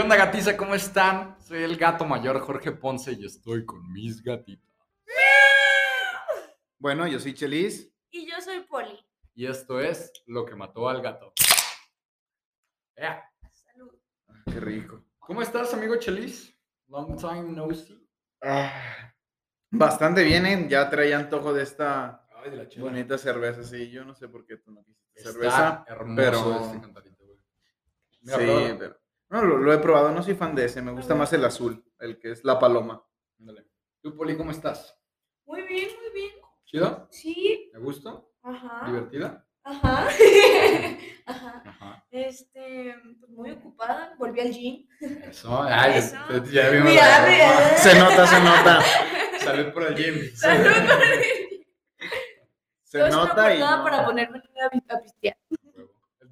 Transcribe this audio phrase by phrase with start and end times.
[0.00, 0.56] ¿Qué onda, gatiza?
[0.56, 1.38] ¿Cómo están?
[1.42, 4.74] Soy el gato mayor Jorge Ponce y estoy con mis gatitas.
[6.78, 7.92] Bueno, yo soy Chelis.
[8.10, 8.98] Y yo soy Poli.
[9.34, 11.34] Y esto es lo que mató al gato.
[12.96, 13.30] Ea.
[13.52, 13.92] Salud.
[14.46, 15.04] Qué rico.
[15.18, 16.58] ¿Cómo estás, amigo Chelis?
[16.88, 18.02] Long time no see.
[18.40, 19.12] Ah,
[19.70, 20.66] bastante bien, ¿eh?
[20.66, 22.84] Ya traía antojo de esta Ay, de la chela.
[22.86, 23.62] bonita cerveza.
[23.64, 25.84] Sí, yo no sé por qué tú no quisiste Está cerveza.
[25.86, 27.38] hermoso pero- este cantarito, güey.
[28.22, 28.99] Mira, sí, pero.
[29.30, 30.10] No, lo, lo he probado.
[30.10, 30.82] No soy fan de ese.
[30.82, 33.04] Me gusta más el azul, el que es la paloma.
[33.38, 33.66] Ándale.
[34.02, 34.98] ¿Tú, Poli, cómo estás?
[35.46, 36.32] Muy bien, muy bien.
[36.64, 37.08] ¿Chido?
[37.10, 37.70] Sí.
[37.72, 38.20] ¿Te gusta?
[38.42, 38.86] Ajá.
[38.86, 39.46] ¿Divertida?
[39.62, 40.08] Ajá.
[41.26, 41.62] Ajá.
[41.66, 42.06] Ajá.
[42.10, 44.14] Este, pues muy ocupada.
[44.18, 44.86] Volví al gym.
[45.00, 45.62] Eso.
[45.62, 46.16] Ay, Eso.
[46.50, 47.76] ya- vimos Mira.
[47.76, 48.80] Se nota, se nota.
[49.38, 50.30] Salud por el gym.
[50.34, 51.64] Salud por el gym.
[52.82, 53.58] Se una nota y.
[53.60, 53.82] no.
[53.84, 54.42] para ponerme
[54.88, 55.36] a pistear.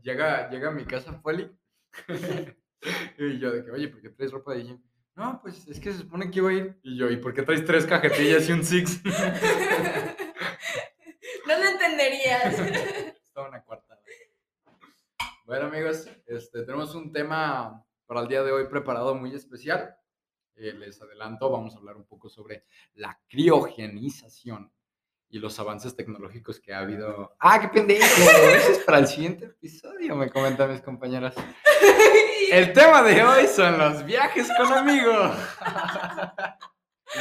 [0.02, 1.50] Llega, llega a mi casa Poli
[3.18, 4.82] y yo de que, oye, ¿por qué traes ropa de gym?
[5.14, 6.78] No, pues es que se supone que iba a ir.
[6.82, 9.00] Y yo, ¿y por qué traes tres cajetillas y un six?
[11.46, 12.58] No lo entenderías.
[13.24, 13.98] Estaba una cuarta.
[15.46, 19.96] Bueno, amigos, este, tenemos un tema para el día de hoy preparado muy especial.
[20.56, 24.70] Eh, les adelanto, vamos a hablar un poco sobre la criogenización
[25.30, 27.34] y los avances tecnológicos que ha habido.
[27.38, 28.04] ¡Ah, qué pendejo!
[28.04, 31.34] Eso es para el siguiente episodio, me comentan mis compañeras.
[32.50, 35.36] El tema de hoy son los viajes con amigos.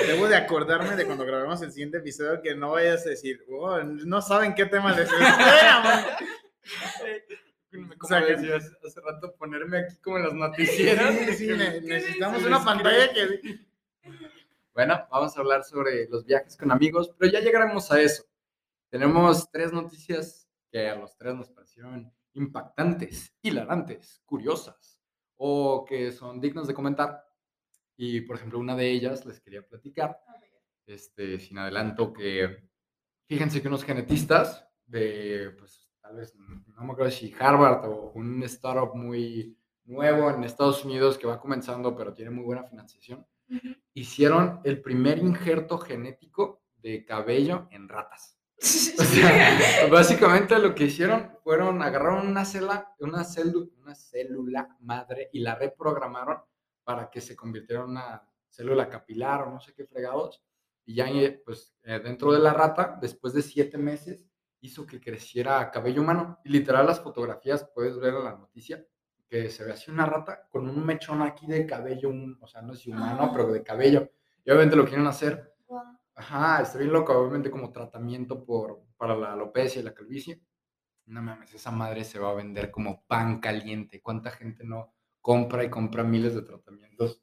[0.06, 3.78] Debo de acordarme de cuando grabamos el siguiente episodio que no vayas a decir, "Oh,
[3.84, 6.06] no saben qué tema les esperamos.
[7.72, 11.14] Como O sea, que- decías hace rato, ponerme aquí como en los noticieros.
[11.16, 13.60] Sí, sí, ne- necesitamos una pantalla que.
[14.74, 18.24] Bueno, vamos a hablar sobre los viajes con amigos, pero ya llegaremos a eso.
[18.90, 24.97] Tenemos tres noticias que a los tres nos parecieron impactantes, hilarantes, curiosas
[25.38, 27.26] o que son dignos de comentar.
[27.96, 30.20] Y por ejemplo, una de ellas les quería platicar,
[30.86, 32.70] este, sin adelanto, que
[33.26, 38.42] fíjense que unos genetistas de, pues tal vez, no me acuerdo si Harvard o un
[38.44, 43.26] startup muy nuevo en Estados Unidos que va comenzando, pero tiene muy buena financiación,
[43.94, 48.37] hicieron el primer injerto genético de cabello en ratas.
[48.60, 55.30] O sea, básicamente lo que hicieron fueron agarraron una célula, una célula, una célula madre
[55.34, 56.40] y la reprogramaron
[56.84, 60.44] para que se convirtiera en una célula capilar o no sé qué fregados.
[60.86, 64.26] Y ya eh, pues eh, dentro de la rata, después de siete meses,
[64.62, 66.40] hizo que creciera cabello humano.
[66.44, 68.84] Y literal las fotografías, puedes ver en la noticia,
[69.28, 72.62] que se ve así una rata con un mechón aquí de cabello, un- o sea,
[72.62, 73.32] no es humano, Ah.
[73.36, 74.10] pero de cabello.
[74.46, 75.54] Y obviamente lo quieren hacer.
[76.18, 80.42] Ajá, está bien loco, obviamente como tratamiento por, para la alopecia y la calvicie.
[81.06, 84.02] No mames, esa madre se va a vender como pan caliente.
[84.02, 87.22] ¿Cuánta gente no compra y compra miles de tratamientos?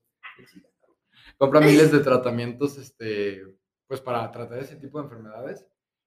[1.37, 3.43] Compra miles de tratamientos, este,
[3.89, 5.67] pues para tratar ese tipo de enfermedades.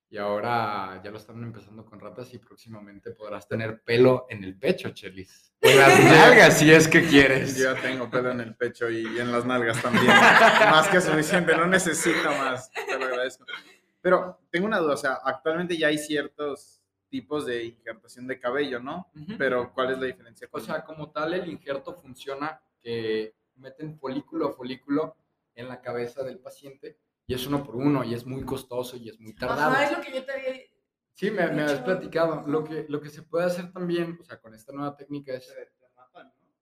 [0.09, 4.57] Y ahora ya lo están empezando con ratas y próximamente podrás tener pelo en el
[4.57, 5.53] pecho, Chelis.
[5.61, 7.57] O en las nalgas, si es que quieres.
[7.57, 10.07] Yo ya tengo pelo en el pecho y en las nalgas también.
[10.07, 12.71] más que suficiente, no necesito más.
[12.71, 13.45] Te lo agradezco.
[13.99, 18.79] Pero tengo una duda, o sea, actualmente ya hay ciertos tipos de injertación de cabello,
[18.79, 19.11] ¿no?
[19.37, 20.47] Pero ¿cuál es la diferencia?
[20.51, 25.17] O sea, como tal, el injerto funciona que meten folículo a folículo
[25.55, 26.97] en la cabeza del paciente
[27.27, 29.71] y es uno por uno y es muy costoso y es muy tardado.
[29.71, 30.53] Ajá, es lo que yo te había
[31.13, 32.43] Sí, me, me habías platicado.
[32.47, 35.53] Lo que, lo que se puede hacer también, o sea, con esta nueva técnica es...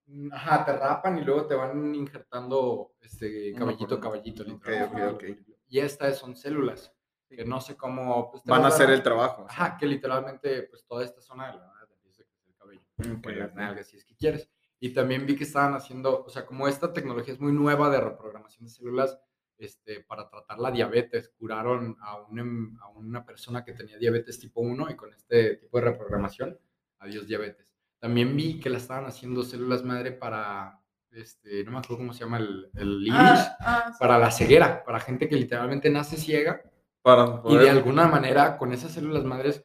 [0.08, 4.90] Mm, Ajá, te rapan y luego te van injertando este caballito, caballito, Ok, literal, ok,
[4.92, 5.20] folículo, ok.
[5.22, 5.58] folículo.
[5.68, 6.94] Y estas son células,
[7.28, 8.32] que no sé cómo...
[8.32, 9.46] pues, te Van a hacer el trabajo.
[9.50, 12.82] Ajá, que literalmente, pues toda esta zona de la nalga empieza a crecer el cabello.
[12.98, 14.50] En las nalgas, si es que quieres.
[14.80, 18.00] Y también vi que estaban haciendo, o sea, como esta tecnología es muy nueva de
[18.00, 19.20] reprogramación de células,
[19.58, 24.40] este, para tratar la diabetes, curaron a, un em- a una persona que tenía diabetes
[24.40, 26.60] tipo 1 y con este tipo de reprogramación,
[27.00, 27.66] adiós diabetes.
[28.00, 30.80] También vi que la estaban haciendo células madre para,
[31.12, 33.98] este, no me acuerdo cómo se llama el, el Lineage, Ah, ah, sí.
[34.00, 36.62] para la ceguera, para gente que literalmente nace ciega
[37.02, 39.64] Para y de poder- alguna manera con esas células madres,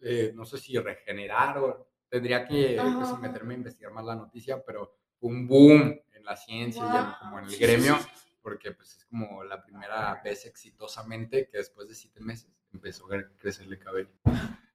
[0.00, 4.62] eh, no sé si regenerar o tendría que pues, meterme a investigar más la noticia,
[4.64, 8.33] pero un boom en la ciencia y en- como en el gremio, sí, sí, sí.
[8.44, 13.22] Porque pues es como la primera vez exitosamente que después de siete meses empezó a
[13.38, 14.10] crecerle cabello.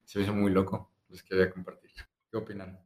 [0.04, 1.92] Se me hizo muy loco, les quería compartir.
[2.32, 2.84] ¿Qué opinan?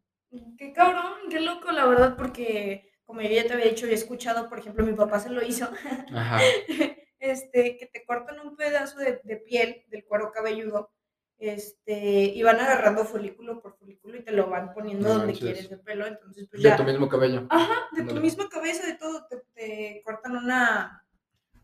[0.57, 4.49] Qué cabrón, qué loco, la verdad, porque como yo ya te había dicho, he escuchado,
[4.49, 5.69] por ejemplo, mi papá se lo hizo,
[6.13, 6.41] Ajá.
[7.19, 10.91] este, que te cortan un pedazo de, de piel del cuero cabelludo,
[11.37, 15.69] este, y van agarrando folículo por folículo y te lo van poniendo No donde quieres
[15.71, 16.77] el pelo, entonces pues De ya.
[16.77, 17.45] tu mismo cabello.
[17.49, 21.05] Ajá, de tu misma cabeza, de todo, te, te cortan una,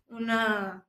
[0.07, 0.85] una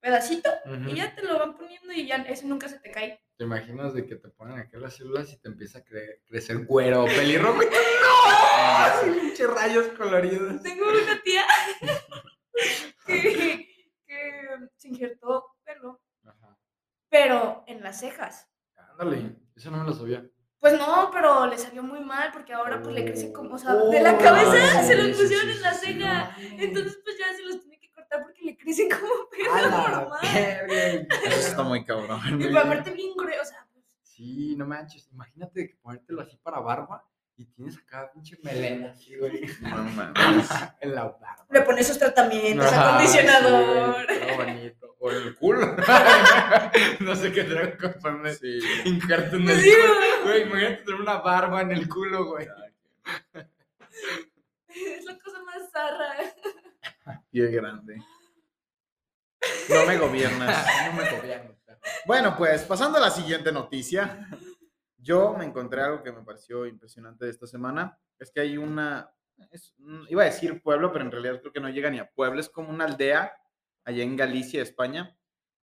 [0.00, 0.50] pedacito
[0.88, 3.20] y ya te lo van poniendo y ya ese nunca se te cae.
[3.36, 6.58] ¿Te imaginas de que te ponen aquí las células y te empieza a cre- crecer
[6.66, 7.62] güero o pelirrojo?
[7.62, 9.12] y tú, ¡No!
[9.20, 10.62] Pinche rayos coloridos.
[10.62, 11.42] Tengo una tía
[13.06, 13.66] que,
[14.06, 14.32] que
[14.76, 15.46] se injertó.
[17.14, 18.50] Pero en las cejas.
[18.90, 20.26] Ándale, eso no me lo sabía.
[20.58, 23.72] Pues no, pero le salió muy mal porque ahora pues le crece como, o sea,
[23.72, 25.92] de Oh, la cabeza sí, se sí, pusieron en la sí, sí.
[25.92, 26.36] ceja.
[26.40, 30.18] Entonces pues ya se los tiene que cortar porque le crecen como pelo normal.
[31.24, 32.18] Eso está muy cabrón.
[32.40, 35.08] Y pues, aparte bien grueso, o sea, pues, Sí, no manches.
[35.12, 39.42] Imagínate que ponértelo así para barba y tienes acá pinche melena así, güey.
[39.60, 40.48] No mames.
[40.80, 41.46] en la barba.
[41.50, 44.06] le pones sus tratamientos, Ajá, acondicionador.
[44.08, 44.96] sí, todo bonito.
[45.00, 45.76] O en el culo.
[47.00, 48.58] no sé qué traigo con ponerme Sí.
[48.84, 49.94] injerto en el Sí, culo.
[50.24, 50.42] güey.
[50.42, 52.46] Imagínate tener una barba en el culo, güey.
[54.68, 56.14] Es la cosa más zarra.
[57.30, 58.02] Pie grande.
[59.68, 60.66] No me gobiernas.
[60.86, 61.78] No me gobierno, perro.
[62.06, 64.26] Bueno, pues pasando a la siguiente noticia.
[65.04, 67.98] Yo me encontré algo que me pareció impresionante de esta semana.
[68.18, 69.10] Es que hay una,
[69.50, 69.74] es
[70.08, 72.40] iba a decir pueblo, pero en realidad creo que no llega ni a pueblo.
[72.40, 73.34] Es como una aldea
[73.84, 75.16] allá en Galicia, España,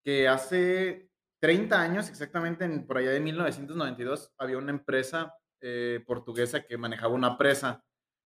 [0.04, 1.10] que hace
[1.40, 7.14] 30 años, exactamente en- por allá de 1992, había una empresa eh, portuguesa que manejaba
[7.14, 7.84] una presa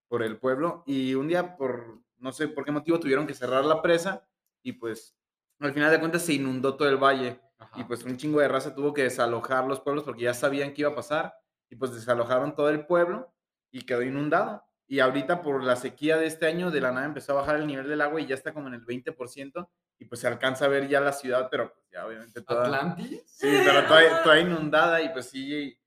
[0.09, 3.65] por el pueblo y un día por no sé por qué motivo tuvieron que cerrar
[3.65, 4.27] la presa
[4.63, 5.17] y pues
[5.61, 7.81] al final de cuentas se inundó todo el valle Ajá.
[7.81, 10.83] y pues un chingo de raza tuvo que desalojar los pueblos porque ya sabían que
[10.83, 11.35] iba a pasar
[11.71, 13.33] y pues desalojaron todo el pueblo
[13.71, 14.65] y quedó inundado.
[14.87, 17.67] Y ahorita por la sequía de este año de la nada empezó a bajar el
[17.67, 19.69] nivel del agua y ya está como en el 20%
[19.99, 22.65] y pues se alcanza a ver ya la ciudad, pero pues ya obviamente toda...
[22.65, 23.23] ¿Atlantis?
[23.27, 25.79] Sí, pero toda, toda inundada y pues sí,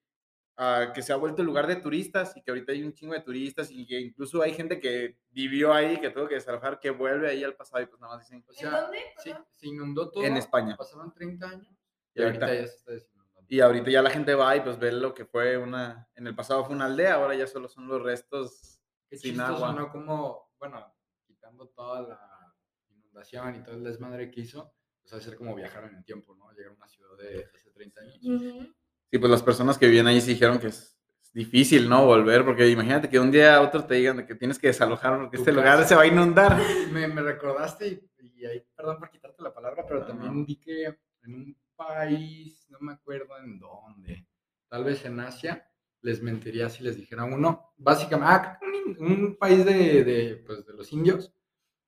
[0.58, 3.22] ah, que se ha vuelto lugar de turistas y que ahorita hay un chingo de
[3.22, 7.30] turistas y que incluso hay gente que vivió ahí, que tuvo que desalojar, que vuelve
[7.30, 9.00] ahí al pasado y pues nada más dicen O ¿En sea, dónde?
[9.24, 10.24] sí, se inundó todo.
[10.24, 10.76] en España.
[10.76, 11.68] Pasaron 30 años
[12.14, 13.18] y Y ahorita ahorita- ya se está desinundando.
[13.50, 16.36] Y ahorita ya la gente va y pues ve lo que fue una, en el
[16.36, 19.72] pasado fue una aldea, ahora ya solo son los restos Qué sin agua.
[19.72, 19.90] ¿no?
[19.90, 20.94] Como, bueno,
[21.26, 22.56] quitando toda la
[22.90, 26.04] inundación y todo el desmadre que hizo, pues va a ser como viajar en el
[26.04, 26.52] tiempo, ¿no?
[26.52, 28.18] Llegar a una ciudad de hace 30 años.
[28.22, 28.74] Ujú.
[29.12, 30.98] Sí, pues las personas que vivían ahí sí dijeron que es,
[31.38, 32.04] difícil, ¿no?
[32.04, 35.38] Volver, porque imagínate que un día a otro te digan que tienes que desalojar porque
[35.38, 36.60] este lugar se va a inundar.
[36.92, 40.46] Me, me recordaste, y, y ahí, perdón por quitarte la palabra, pero también no.
[40.46, 44.26] vi que en un país, no me acuerdo en dónde,
[44.68, 45.70] tal vez en Asia,
[46.02, 48.60] les mentiría si les dijera uno, básicamente, ah,
[48.98, 51.32] un, país de, de, pues, de los indios,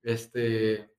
[0.02, 0.94] este,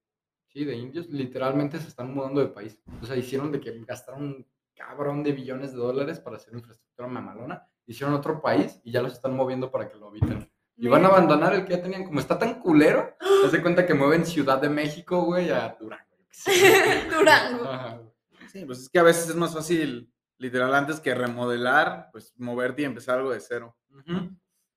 [0.47, 2.77] sí, de indios, literalmente se están mudando de país.
[3.01, 4.45] O sea, hicieron de que gastaron
[4.81, 9.13] cabrón de billones de dólares para hacer infraestructura mamalona, hicieron otro país y ya los
[9.13, 10.49] están moviendo para que lo habiten.
[10.77, 13.85] Y van a abandonar el que ya tenían, como está tan culero, haz de cuenta
[13.85, 16.17] que mueven Ciudad de México, güey, a Durango.
[16.17, 16.51] yo qué sé.
[17.15, 17.65] Durango.
[17.65, 18.11] Ajá, güey.
[18.47, 22.81] Sí, pues es que a veces es más fácil, literal, antes que remodelar, pues moverte
[22.81, 23.77] y empezar algo de cero.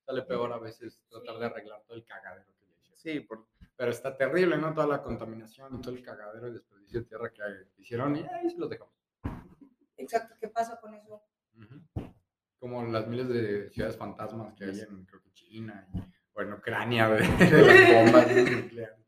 [0.04, 2.98] Sale peor a veces tratar de arreglar todo el cagadero que le hicieron.
[2.98, 4.74] Sí, por, Pero está terrible, ¿no?
[4.74, 7.42] Toda la contaminación y todo el cagadero y desperdicio de tierra que
[7.78, 8.93] hicieron y ahí se los dejamos.
[9.96, 11.22] Exacto, ¿qué pasa con eso?
[11.56, 12.12] Ujú.
[12.58, 15.98] Como las miles de ciudades fantasmas que hay en, creo que China y,
[16.32, 17.20] o en Ucrania, de
[18.00, 18.98] las bombas nucleares.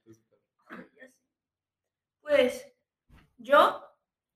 [2.21, 2.67] Pues
[3.39, 3.83] yo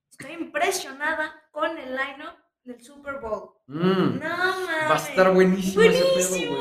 [0.09, 3.55] estoy impresionada con el line-up del Super Bowl.
[3.67, 4.89] Mm, No mames.
[4.89, 6.57] va a estar buenísimo, pedo, Buenísimo.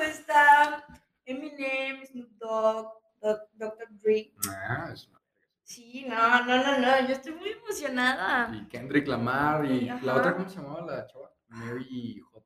[0.00, 0.86] Está
[1.24, 2.92] Eminem, Snoop Dogg,
[3.54, 3.88] Dr.
[3.98, 4.32] Dre.
[4.48, 5.08] Ah, es
[5.68, 7.06] Sí, no, no, no, no.
[7.06, 8.50] Yo estoy muy emocionada.
[8.56, 11.30] Y Kendrick Lamar y la otra, ¿cómo se llamaba la chava?
[11.48, 12.40] Mary J.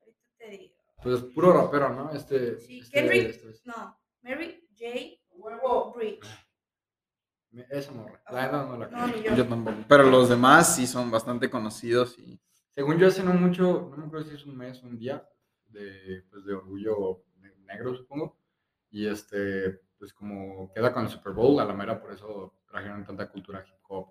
[0.00, 0.74] Ahorita te digo.
[1.02, 2.10] Pues puro rapero, ¿no?
[2.12, 2.58] Este.
[2.58, 3.28] Sí, este- Kendrick.
[3.28, 5.92] este- No, Mary J.
[5.94, 6.20] Bridge.
[7.50, 8.22] me- esa morra.
[8.30, 9.34] La verdad no la No, ni yo.
[9.36, 9.76] yo tampoco.
[9.86, 14.06] Pero los demás sí son bastante conocidos y Según yo, hace no mucho, no me
[14.06, 15.28] acuerdo si es un mes o un día,
[15.66, 18.38] de, pues, de orgullo ne- negro, supongo.
[18.90, 23.04] Y este, pues como queda con el Super Bowl, a la mera por eso trajeron
[23.06, 24.08] tanta cultura hip hop,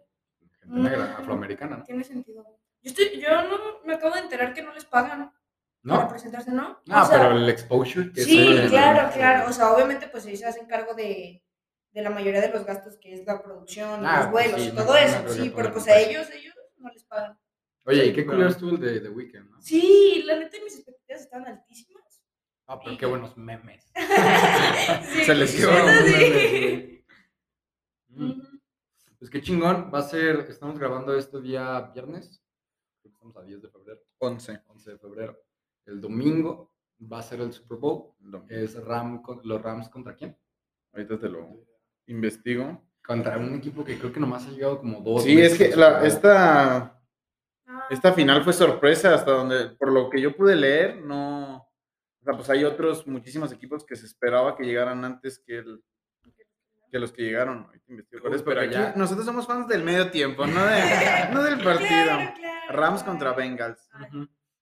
[0.61, 1.83] gente negra, afroamericana, ¿no?
[1.83, 2.45] Tiene sentido.
[2.81, 5.33] Yo, estoy, yo no me acabo de enterar que no les pagan
[5.85, 6.07] para ¿No?
[6.07, 6.79] presentarse, ¿no?
[6.89, 9.49] Ah, O sea, pero el exposure que Sí, claro, claro.
[9.49, 11.43] O sea, obviamente, pues ellos se hacen cargo de,
[11.91, 14.71] de la mayoría de los gastos que es la producción, Ah, los vuelos sí, y
[14.71, 15.27] todo no eso.
[15.27, 17.37] sí, pero pues a ellos, ellos no les pagan.
[17.85, 19.61] Oye, ¿y qué culero estuvo el de The Weeknd, no?
[19.61, 21.90] Sí, la neta, mis expectativas estaban altísimas.
[22.71, 23.91] Ah, pero qué buenos memes.
[25.13, 27.05] Sí, Se les buenos sí.
[28.09, 28.41] Mm.
[29.19, 32.41] Pues qué chingón, va a ser, estamos grabando esto día viernes,
[33.01, 34.61] creo que estamos a 10 de febrero, 11.
[34.67, 35.37] 11 de febrero.
[35.85, 36.73] el domingo
[37.11, 38.13] va a ser el Super Bowl.
[38.49, 40.37] Es Ram, con- los Rams contra quién?
[40.93, 41.65] Ahorita te lo
[42.07, 42.81] investigo.
[43.03, 45.23] Contra un equipo que creo que nomás ha llegado como dos.
[45.23, 46.97] Sí, es que la- esta,
[47.67, 51.70] Ah, esta final fue sorpresa hasta donde, por lo que yo pude leer, no...
[52.21, 55.83] O sea, pues hay otros muchísimos equipos que se esperaba que llegaran antes que, el,
[56.91, 57.67] que los que llegaron.
[57.87, 61.55] Uy, pero pero aquí ya- nosotros somos fans del medio tiempo, no, de- no del
[61.63, 61.87] partido.
[61.89, 63.89] claro, claro, Rams contra Bengals.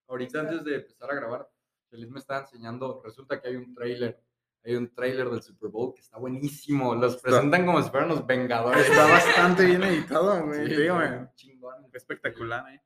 [0.08, 1.50] Ahorita antes de empezar a grabar,
[1.90, 4.24] Feliz me estaba enseñando, resulta que hay un trailer,
[4.64, 8.26] hay un trailer del Super Bowl que está buenísimo, los presentan como si fueran los
[8.26, 8.88] Vengadores.
[8.88, 10.68] Está bastante bien editado, güey.
[10.68, 11.30] Sí, dígame.
[11.36, 11.90] chingón.
[11.94, 12.82] Espectacular, ¿eh?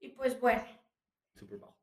[0.00, 0.62] Y pues bueno,
[1.34, 1.74] Super Bowl.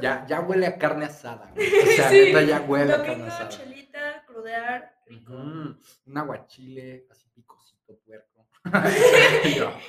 [0.00, 1.50] Ya, ya huele a carne asada.
[1.54, 1.66] güey.
[1.82, 3.48] O sea, Sí, neta ya huele a carne Domingo, asada.
[3.48, 5.32] chelita, crudear, rico.
[5.32, 5.76] Ujú.
[6.06, 8.46] Un aguachile, así picosito, puerco.
[9.44, 9.80] Ya,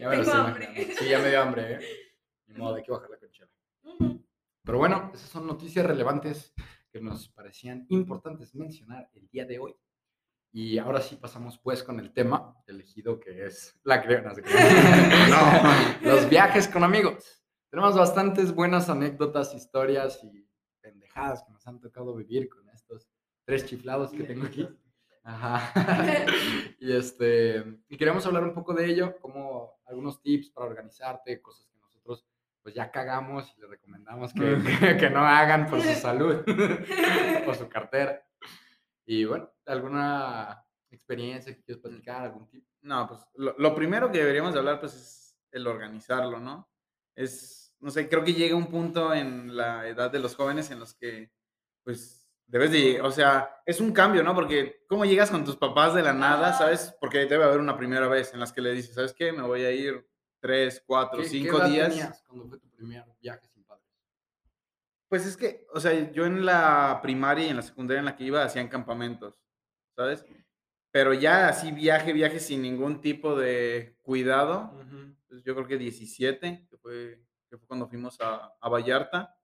[0.00, 0.94] ya me Tengo hambre.
[0.98, 1.80] Sí, ya me dio hambre, ¿eh?
[2.46, 3.50] Ni modo, hay que bajarla con chela.
[3.82, 4.24] Ujú.
[4.62, 6.52] Pero bueno, esas son noticias relevantes
[6.92, 9.76] que nos parecían importantes mencionar el día de hoy.
[10.52, 14.42] Y ahora sí pasamos pues con el tema elegido que es la cre- no, se
[14.42, 15.30] crean.
[15.30, 16.10] No.
[16.12, 17.43] los viajes con amigos.
[17.74, 20.48] Tenemos bastantes buenas anécdotas, historias y
[20.80, 23.10] pendejadas que nos han tocado vivir con estos
[23.44, 24.68] tres chiflados que tengo aquí.
[25.24, 25.72] Ajá.
[26.78, 31.66] y este, y queremos hablar un poco de ello, como algunos tips para organizarte, cosas
[31.66, 32.24] que nosotros
[32.62, 36.44] pues ya cagamos y les recomendamos que, que, que no hagan por su salud,
[37.44, 38.24] por su cartera.
[39.04, 42.64] Y bueno, alguna experiencia que quieres platicar, algún tip.
[42.82, 46.70] No, pues lo, lo primero que deberíamos de hablar, pues, es el organizarlo, ¿no?
[47.16, 50.80] Es, no sé, creo que llega un punto en la edad de los jóvenes en
[50.80, 51.30] los que,
[51.84, 54.34] pues, debes de, o sea, es un cambio, ¿no?
[54.34, 56.94] Porque, ¿cómo llegas con tus papás de la nada, sabes?
[57.00, 59.32] Porque debe haber una primera vez en las que le dices, ¿sabes qué?
[59.32, 60.06] Me voy a ir
[60.40, 61.88] tres, cuatro, ¿Qué- qué cinco edad días.
[61.90, 63.84] tenías cuando fue tu primer viaje sin padres?
[65.08, 68.16] Pues es que, o sea, yo en la primaria y en la secundaria en la
[68.16, 69.40] que iba hacían campamentos,
[69.96, 70.24] ¿sabes?
[70.90, 74.72] Pero ya así viaje, viaje sin ningún tipo de cuidado,
[75.28, 77.20] pues yo creo que 17, que fue,
[77.54, 79.36] que fue cuando fuimos a, a Vallarta.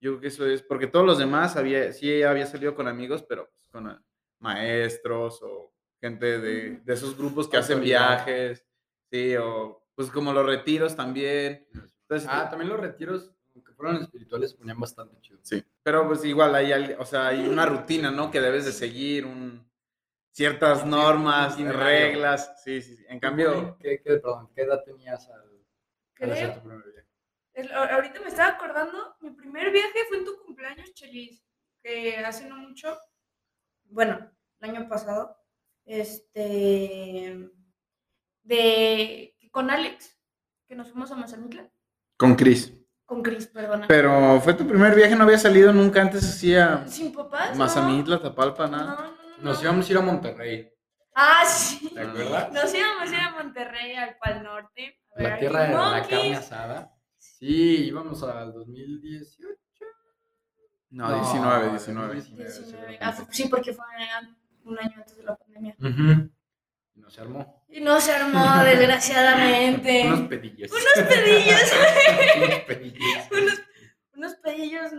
[0.00, 3.24] Yo creo que eso es, porque todos los demás había, sí había salido con amigos,
[3.28, 3.98] pero pues, con eh,
[4.38, 8.64] maestros o gente de, esos grupos que hacen viajes,
[9.10, 11.66] sí, o pues como los retiros también.
[12.02, 15.40] Entonces, Ah, también los retiros, aunque fueron espirituales, ponían bastante chido.
[15.42, 18.30] Sí, pero pues igual hay, o sea, hay una rutina, ¿no?
[18.30, 19.68] Que debes de seguir, un,
[20.30, 21.82] ciertas normas, itinerario.
[21.82, 23.04] reglas, sí, sí, sí.
[23.08, 25.66] En cambio, ¿Qué, qué, perdón, ¿qué edad tenías al,
[26.20, 26.97] al hacer tu primer viaje?
[27.60, 31.44] El- ahorita me estaba acordando, mi primer viaje fue en tu cumpleaños, Chelis,
[31.82, 32.96] que hace no mucho,
[33.84, 35.36] bueno, el año pasado,
[35.84, 37.50] este,
[38.42, 40.16] de, con Alex,
[40.68, 41.68] que nos fuimos a Mazamitla,
[42.16, 42.72] con Chris.
[43.04, 43.86] con Chris, perdona.
[43.88, 47.56] Pero fue tu primer viaje, no había salido nunca antes así a Sin papás, ¿no?
[47.56, 48.94] Mazamitla, Tapalpa, No, nada.
[48.96, 49.62] no, no, Nos no.
[49.62, 50.72] íbamos a ir a Monterrey,
[51.14, 51.90] Ah, sí.
[51.92, 52.52] ¿te acuerdas?
[52.52, 55.00] Nos íbamos a ir a Monterrey, al Pal Norte.
[55.16, 56.94] a ver La tierra de la carne asada.
[57.38, 59.54] Sí, íbamos al 2018.
[60.90, 62.14] No, 19, 19.
[62.14, 62.98] 19, sí, 19.
[63.00, 63.84] Ah, sí, porque fue
[64.64, 65.76] un año antes de la pandemia.
[66.94, 67.64] Y nos armó.
[67.68, 70.08] Y no se armó, desgraciadamente.
[70.08, 70.72] Unos pedillos.
[70.72, 71.72] Unos pedillos.
[72.36, 73.28] Unos pedillos.
[73.30, 73.62] unos,
[74.14, 74.92] unos pedillos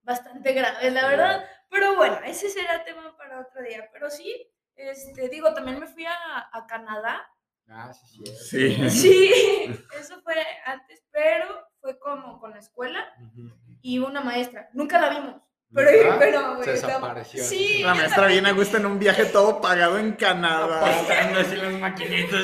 [0.00, 1.44] bastante graves, la verdad.
[1.68, 3.86] Pero bueno, ese será tema para otro día.
[3.92, 7.28] Pero sí, este, digo, también me fui a, a Canadá.
[7.70, 8.76] Ah, sí, sí.
[8.76, 8.90] Sí.
[8.90, 10.34] Sí, eso fue
[10.64, 11.46] antes, pero
[11.80, 13.06] fue como con la escuela
[13.82, 14.68] y una maestra.
[14.72, 15.42] Nunca la vimos.
[15.74, 16.16] Pero, ¿Verdad?
[16.18, 17.44] pero güey, Se estaba- desapareció.
[17.44, 18.42] Sí, La maestra también.
[18.44, 20.80] bien a gusto en un viaje todo pagado en Canadá.
[20.80, 22.42] Apostando así las maquinitas.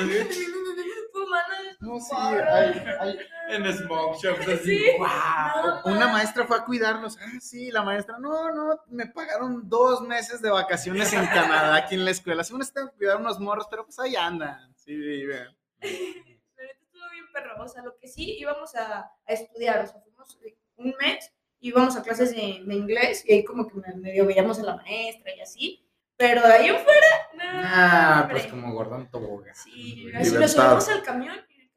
[1.81, 3.19] No, sí, hay- hay-
[3.51, 4.79] En smoke shops así.
[4.79, 4.85] Sí.
[4.99, 5.81] ¡Wow!
[5.85, 7.19] No, Una maestra fue a cuidarnos.
[7.21, 8.17] Ah, sí, la maestra.
[8.19, 12.43] No, no, me pagaron dos meses de vacaciones en Canadá aquí en la escuela.
[12.43, 14.74] Según están cuidar unos morros, pero pues ahí andan.
[14.85, 15.57] Sí, vean.
[15.81, 17.63] Neta estuvo bien perro.
[17.63, 19.85] O sea, lo que sí íbamos a, a estudiar.
[19.85, 23.67] O sea, fuimos eh, un mes, íbamos a clases de, de inglés y ahí como
[23.67, 25.81] que me- medio veíamos a la maestra y así.
[26.17, 27.43] Pero de ahí en fuera, no.
[27.45, 29.55] Ah, pues como Gordon Tobogán.
[29.55, 31.69] Sí, así nos subimos al camión, y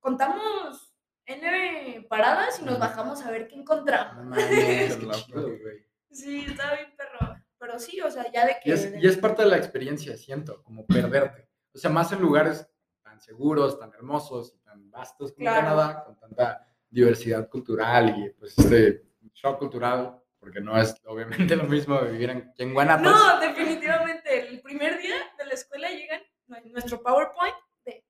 [0.00, 0.94] contamos
[1.26, 4.34] N paradas y nos bajamos a ver qué encontramos.
[6.10, 7.36] Sí, estaba bien perro.
[7.58, 8.70] Pero sí, o sea, ya de que.
[8.70, 11.48] Y es, y es parte de la experiencia, siento, como perderte.
[11.74, 12.68] O sea, más en lugares
[13.02, 15.60] tan seguros, tan hermosos y tan vastos como Claro.
[15.62, 21.64] Canadá, con tanta diversidad cultural y pues este shock cultural, porque no es obviamente lo
[21.64, 23.12] mismo vivir en, en Guanatos.
[23.12, 24.48] No, definitivamente.
[24.48, 28.04] El primer día de la escuela llegan nue- nuestro PowerPoint de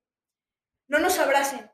[0.88, 1.70] no nos abracen,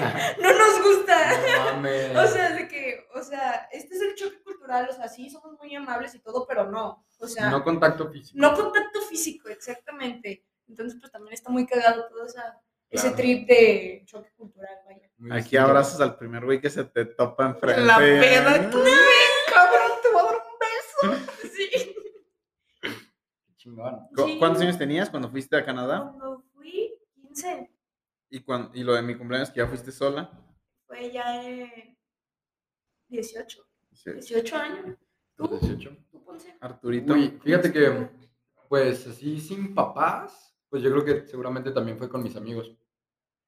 [0.00, 1.78] Ah, no nos gusta.
[1.82, 1.88] no.
[2.22, 5.58] O sea, de que, o sea, este es el choque cultural, o sea, sí, somos
[5.58, 8.54] muy amables y todo, pero no, o sea, No no, contacto físico.
[8.54, 10.44] contacto físico, exactamente.
[10.78, 15.10] Entonces, pues también está muy cagado todo esa, ese trip de choque cultural, vaya.
[15.16, 17.80] Muy Aquí abrazas al primer güey que se te topa enfrente.
[17.82, 18.78] La peda, tú,
[19.52, 21.32] cabrón, te voy a dar un beso.
[21.52, 21.68] Sí.
[22.80, 24.06] Qué chingón.
[24.14, 24.36] ¿Cu- Sí.
[24.38, 26.12] ¿Cuántos años tenías cuando fuiste a Canadá?
[26.16, 27.72] Cuando fui 15,
[28.30, 30.30] ¿Y, cuan- y lo de mi cumpleaños que ya fuiste sola?
[30.86, 31.98] fue ya en
[33.08, 34.12] 18, Sí.
[34.12, 34.96] 18 años.
[35.36, 35.48] ¿Tú?
[35.48, 35.90] 18.
[36.12, 36.24] ¿Tú?
[36.60, 37.12] Arturito.
[37.14, 38.08] Uy, fíjate que,
[38.68, 42.72] pues así sin papás, pues yo creo que seguramente también fue con mis amigos,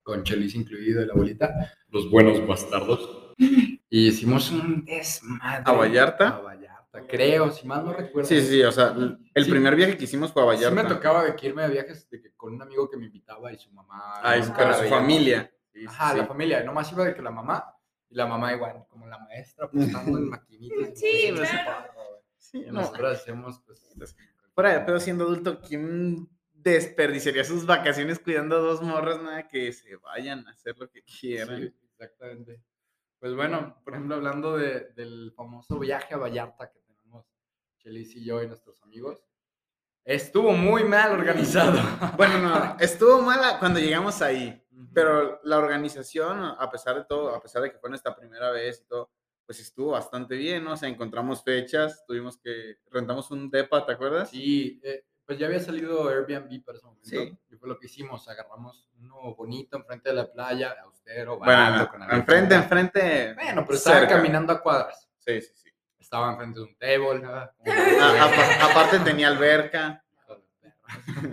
[0.02, 3.34] con Chelis incluido y la abuelita, los buenos bastardos.
[3.38, 5.62] Y hicimos un desmadre.
[5.66, 6.28] ¿A Vallarta?
[6.28, 8.28] A Vallarta, creo, si mal no recuerdo.
[8.28, 8.94] Sí, sí, o sea,
[9.34, 9.50] el Sí.
[9.50, 10.82] primer viaje que hicimos fue a Sí Vallarta.
[10.82, 13.52] me tocaba de que irme de viajes de que con un amigo que me invitaba
[13.52, 14.20] y su mamá.
[14.22, 15.50] Ah, es- pero la su familia.
[15.72, 16.18] Sí, sí, Ajá, sí.
[16.18, 16.62] la familia.
[16.64, 17.64] Nomás iba de que la mamá,
[18.08, 20.98] y la mamá igual, como la maestra, apostando en maquinitas.
[20.98, 21.92] Sí, y claro.
[22.38, 22.80] Sí, Y no.
[22.80, 23.86] nosotros hacemos, pues.
[24.54, 26.28] Fuera de pedo siendo adulto, ¿quién
[26.62, 29.20] desperdiciaría sus vacaciones cuidando a dos morras?
[29.22, 31.60] Nada, que se vayan a hacer lo que quieran.
[31.60, 32.62] Sí, exactamente.
[33.18, 37.26] Pues bueno, por ejemplo, hablando de- del famoso viaje a Vallarta que tenemos
[37.78, 39.22] Chelis y yo y nuestros amigos,
[40.04, 41.72] estuvo muy mal organizado.
[42.16, 44.62] Bueno, no, estuvo mala cuando llegamos ahí,
[44.94, 48.82] pero la organización, a pesar de todo, a pesar de que fue nuestra primera vez
[48.84, 49.10] y todo,
[49.46, 50.72] pues estuvo bastante bien, ¿no?
[50.72, 54.30] O sea, encontramos fechas, tuvimos que, rentamos un depa, ¿te acuerdas?
[54.30, 57.08] Sí, eh, pues ya había salido Airbnb para ese momento.
[57.08, 57.38] Sí.
[57.52, 61.88] Y fue lo que hicimos, agarramos uno bonito enfrente de la playa, austero, Bueno, barato,
[61.92, 63.34] con enfrente, enfrente.
[63.34, 64.16] Bueno, pero estaba cerca.
[64.16, 65.08] caminando a cuadras.
[65.18, 65.68] Sí, sí, sí.
[66.00, 67.20] Estaba enfrente de un table.
[67.20, 67.32] ¿no?
[67.32, 67.52] Ah,
[68.24, 70.02] apa- aparte tenía alberca.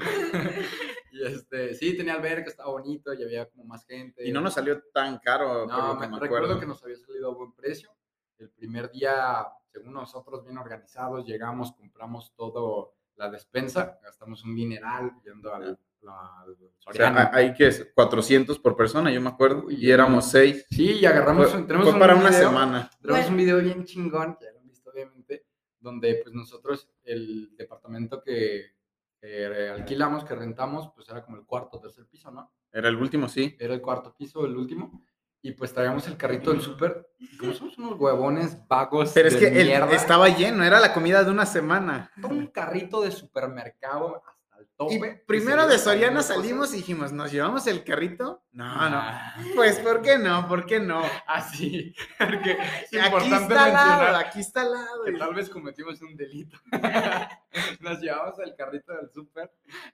[1.12, 4.24] Y este, sí, tenía alberca, estaba bonito y había como más gente.
[4.28, 7.34] Y no nos salió tan caro, No, me, me recuerdo que nos había salido a
[7.34, 7.90] buen precio.
[8.38, 15.12] El primer día, según nosotros, bien organizados, llegamos, compramos todo la despensa, gastamos un dineral
[15.24, 16.46] yendo al, la-
[16.86, 20.66] O sea, ahí que es 400 por persona, yo me acuerdo, y éramos seis.
[20.70, 22.90] Sí, y agarramos, Fue, tenemos fue un para una semana.
[23.02, 23.28] Tenemos Bueno.
[23.32, 25.46] un video bien chingón, que ya lo han visto obviamente,
[25.80, 28.76] donde pues nosotros, el departamento que,
[29.20, 32.54] que alquilamos, que rentamos, pues era como el cuarto, tercer piso, ¿no?
[32.72, 33.56] Era el último, sí.
[33.60, 35.04] Era el cuarto piso, el último.
[35.48, 37.08] Y pues traíamos el carrito del súper.
[37.40, 40.94] Como somos unos huevones vagos Pero es de que el- mierda, estaba lleno, era la
[40.94, 42.12] comida de una semana.
[42.22, 45.24] todo un carrito de supermercado hasta el Y tope.
[45.26, 48.44] primero de Soriana salimos y dijimos, ¿nos llevamos el carrito?
[48.52, 48.98] No, no.
[48.98, 50.50] Ah, Pues, ¿por qué no?
[50.50, 51.02] ¿Por qué no?
[51.28, 52.52] Así, porque
[52.92, 55.04] es Aquí importante está al lado, mencionar aquí está al lado.
[55.06, 56.58] que tal vez cometimos un delito.
[57.80, 59.50] Nos llevamos el carrito del súper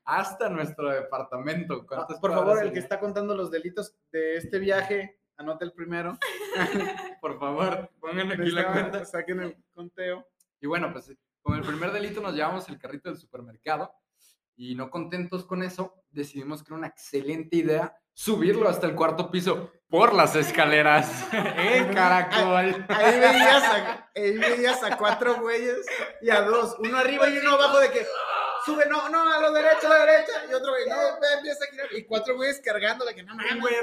[0.06, 1.86] hasta nuestro departamento.
[1.86, 5.74] ¿Cuántas Ah, Por favor, el que está contando los delitos de este viaje, anote el
[5.74, 6.18] primero.
[7.22, 9.06] Por favor, pongan aquí la cuenta.
[9.06, 10.28] Saquen el conteo.
[10.60, 13.94] Y bueno, pues con el primer delito nos llevamos el carrito del supermercado
[14.56, 19.32] y no contentos con eso, decidimos que era una excelente idea subirlo hasta el cuarto
[19.32, 22.86] piso por las escaleras en caracol.
[22.88, 25.86] Ahí veías, a, ahí veías a cuatro güeyes
[26.22, 28.06] y a dos, uno arriba y uno abajo de que
[28.66, 30.96] sube, no, no, a la derecha, a la derecha, y otro güey, no,
[31.36, 33.76] empieza a girar, y cuatro güeyes cargando de que no mames, güey,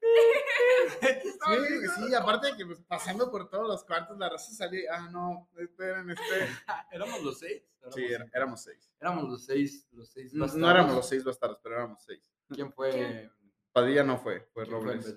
[1.48, 5.08] Sí, sí, aparte de que pues, pasando por todos los cuartos, la raza salía, ah,
[5.10, 6.48] no, esperen, esperen.
[6.92, 7.62] éramos los seis.
[7.80, 8.90] Éramos, Sí, éramos seis.
[9.00, 12.20] éramos los seis, los seis No, no éramos los seis bastardos, pero éramos seis.
[12.50, 12.90] ¿Quién fue?
[12.90, 13.32] ¿Quién?
[13.72, 15.14] Padilla no fue, fue Robles.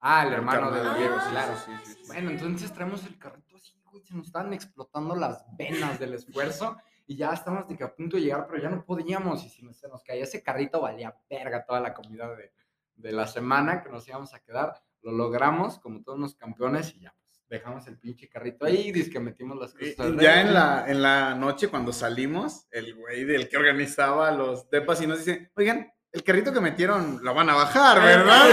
[0.00, 0.80] Ah, el El hermano de.
[0.98, 1.56] Diego, Ah, claro.
[1.56, 2.02] sí, sí, sí.
[2.06, 6.76] Bueno, entonces traemos el carrito así, güey, se nos estaban explotando las venas del esfuerzo
[7.06, 9.62] y ya estábamos de que a punto de llegar, pero ya no podíamos y si
[9.62, 12.52] no- se nos caía ese carrito valía verga toda la comida de,
[12.98, 14.74] de la semana que nos íbamos a quedar.
[15.02, 19.10] Lo logramos como todos unos campeones y ya, pues dejamos el pinche carrito ahí y
[19.10, 20.10] que metimos las cosas.
[20.14, 24.68] y ya en la, en la noche, cuando salimos, el güey del que organizaba los
[24.70, 28.46] depas y nos dice, oigan, el carrito que metieron lo van a bajar, ¿verdad?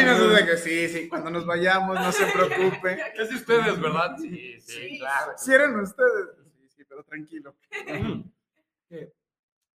[0.00, 2.98] y nosotros de que sí, sí, cuando nos vayamos, no se preocupe.
[3.18, 4.16] Es de ustedes, ¿verdad?
[4.16, 4.98] Sí, Sí.
[4.98, 5.32] claro.
[5.36, 6.28] Si eran ustedes.
[6.60, 7.54] Sí, sí, pero tranquilo.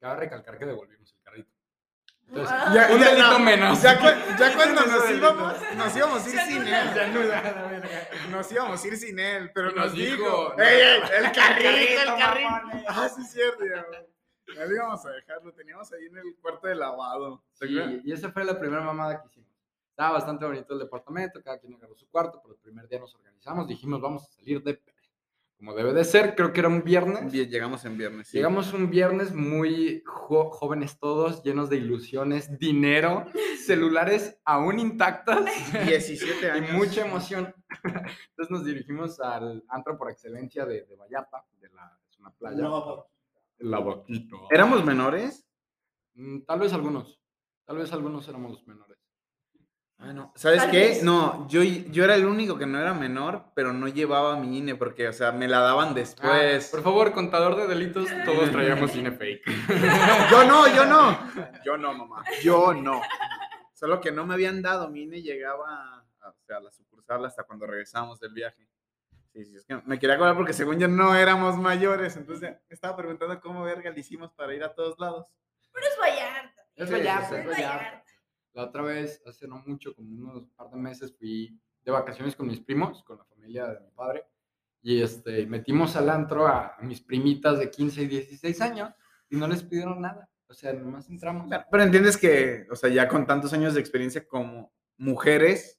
[0.00, 1.17] Cabe recalcar que devolvimos el carrito.
[2.28, 2.72] Entonces, Ah.
[2.74, 3.82] Ya, un delito no, menos.
[3.82, 6.88] Ya, cu- ya cuando nos íbamos, nos íbamos a ir sin él.
[8.30, 12.02] Nos íbamos a ir sin él, pero nos, nos dijo, dijo, "Ey, ey, el carrito,
[12.02, 12.84] el carrito.
[12.88, 13.64] Ah, sí, cierto.
[13.64, 13.84] Ya,
[14.54, 17.42] ya lo íbamos a dejar, lo teníamos ahí en el cuarto de lavado.
[17.54, 17.66] Sí,
[18.04, 19.48] y esa fue la primera mamada que hicimos.
[19.90, 23.14] Estaba bastante bonito el departamento, cada quien agarró su cuarto, pero el primer día nos
[23.14, 24.80] organizamos, dijimos, vamos a salir de.
[25.58, 27.32] Como debe de ser, creo que era un viernes.
[27.32, 28.28] Bien, llegamos en viernes.
[28.28, 28.36] sí.
[28.36, 33.26] Llegamos un viernes muy jo- jóvenes todos, llenos de ilusiones, dinero,
[33.66, 35.44] celulares aún intactas
[35.84, 36.72] 17 y años.
[36.74, 37.52] mucha emoción.
[37.84, 42.62] Entonces nos dirigimos al antro por excelencia de, de Vallarta, de la, es una playa.
[42.62, 43.06] No,
[43.58, 44.36] La Boquita.
[44.50, 45.44] ¿Éramos menores?
[46.14, 47.20] Mm, Tal vez algunos,
[47.64, 48.87] tal vez algunos éramos menores.
[50.00, 50.32] Ah, no.
[50.36, 50.78] ¿Sabes Tal qué?
[50.78, 51.02] vez.
[51.02, 54.76] No, yo, yo era el único que no era menor, pero no llevaba mi INE
[54.76, 56.66] porque, o sea, me la daban después.
[56.66, 59.42] Ah, por favor, contador de delitos, todos traíamos cine fake.
[60.30, 61.18] Yo no, yo no.
[61.64, 62.24] Yo no, mamá.
[62.42, 63.02] Yo no.
[63.74, 64.88] Solo que no me habían dado.
[64.88, 68.68] Mi INE llegaba a, o sea, a la sucursal hasta cuando regresamos del viaje.
[69.32, 72.16] Sí, sí, es que me quería acordar porque según yo no éramos mayores.
[72.16, 75.26] Entonces me estaba preguntando cómo verga le hicimos para ir a todos lados.
[75.72, 76.62] Pero es Vallarta.
[76.76, 78.04] Es Vallarta, Es Vallarta.
[78.54, 82.46] La otra vez, hace no mucho, como unos par de meses, fui de vacaciones con
[82.46, 84.24] mis primos, con la familia de mi padre,
[84.82, 88.90] y este, metimos al antro a, a mis primitas de 15 y 16 años
[89.28, 90.28] y no les pidieron nada.
[90.46, 91.46] O sea, nomás entramos.
[91.50, 95.78] Pero, pero entiendes que, o sea, ya con tantos años de experiencia como mujeres,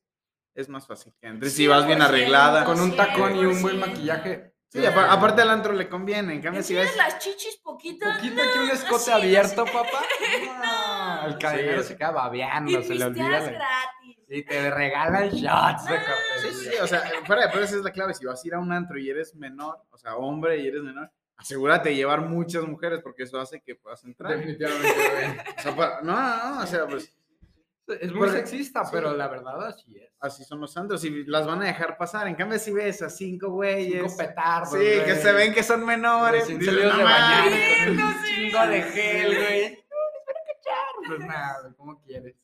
[0.54, 2.66] es más fácil que entres si vas bien 100%, arreglada.
[2.66, 3.80] Con un tacón y un buen 100%.
[3.80, 4.54] maquillaje.
[4.72, 6.36] Sí, apa- aparte al antro le conviene.
[6.36, 6.98] En cambio, si ¿Tienes ves.
[6.98, 8.16] las chichis poquitas?
[8.18, 9.72] Poquito aquí un escote sí, no abierto, sé.
[9.74, 10.04] papá.
[11.24, 11.88] No, el cadenero Sí.
[11.90, 13.30] se queda babeando, Y se le olvida.
[13.30, 14.18] la- gratis.
[14.32, 16.50] Y te regalan shots de Ah, café.
[16.52, 18.14] Sí, sí, o sea, fuera de esa es la clave.
[18.14, 20.84] Si vas a ir a un antro y eres menor, o sea, hombre y eres
[20.84, 24.38] menor, asegúrate de llevar muchas mujeres porque eso hace que puedas entrar.
[24.38, 24.96] Definitivamente.
[25.58, 27.12] O sea, no, no, no, o sea, pues
[27.94, 28.92] Es muy Porque- sexista, sí.
[28.94, 30.12] pero la verdad así es.
[30.20, 32.28] así son los antros y las van a dejar pasar.
[32.28, 34.72] En cambio, si ves a cinco güeyes, Cinco petardos.
[34.74, 35.16] sí, que güey.
[35.22, 37.54] se ven que son menores, Recién dices, de "No bañar mames".
[37.54, 38.28] y con un no sé.
[38.36, 39.72] chingo de gel, güey.
[39.76, 41.08] No.
[41.08, 42.36] Pues nada, ¿cómo quieres?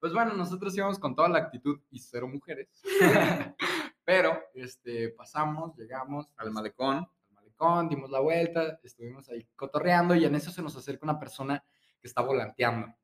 [0.00, 2.68] Pues bueno, nosotros íbamos con toda la actitud y cero mujeres.
[4.04, 6.96] Pero, este, pasamos, llegamos al malecón.
[6.98, 11.18] al malecón, dimos la vuelta, estuvimos ahí cotorreando y en eso se nos acerca una
[11.18, 11.62] persona
[12.00, 12.94] que está volanteando.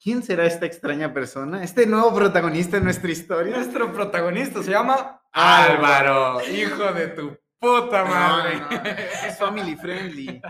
[0.00, 1.64] ¿Quién será esta extraña persona?
[1.64, 3.56] Este nuevo protagonista de nuestra historia.
[3.56, 6.38] Nuestro protagonista se llama Álvaro.
[6.38, 8.60] Álvaro, hijo de tu puta madre.
[8.60, 10.40] No, no, es family friendly.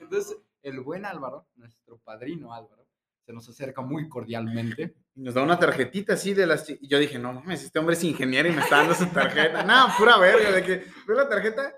[0.00, 2.84] Entonces, el buen Álvaro, nuestro padrino Álvaro,
[3.24, 4.96] se nos acerca muy cordialmente.
[5.14, 6.68] Y nos da una tarjetita así de las.
[6.68, 9.62] Y yo dije, no mames, este hombre es ingeniero y me está dando su tarjeta.
[9.62, 11.72] No, pura verga, de que veo la tarjeta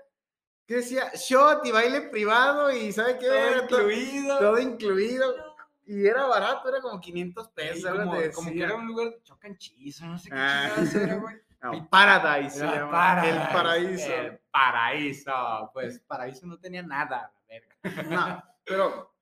[0.65, 3.27] que decía shot y baile privado y ¿sabe qué?
[3.67, 4.39] Todo incluido.
[4.39, 5.48] Todo incluido.
[5.91, 7.91] Y era barato, era como 500 Y pesos.
[8.35, 10.69] como, que era un lugar de chocanchizo, no sé qué Ah.
[10.95, 11.35] era, güey.
[11.61, 12.51] No, Paradise.
[12.57, 14.13] se Era llama, Paradise, El paraíso.
[14.13, 15.69] El paraíso.
[15.73, 17.75] Pues paraíso no tenía nada, la verga.
[18.43, 19.13] No, pero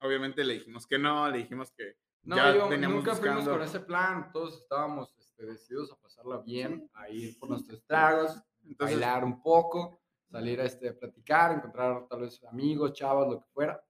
[0.00, 3.78] obviamente le dijimos que no, le dijimos que No, ya yo- nunca fuimos con ese
[3.80, 4.32] plan.
[4.32, 9.40] Todos estábamos este, decididos a pasarla bien, a ir por nuestros tragos, Entonces, bailar un
[9.40, 13.80] poco, salir a este, platicar, encontrar tal vez amigos, chavas, lo que fuera.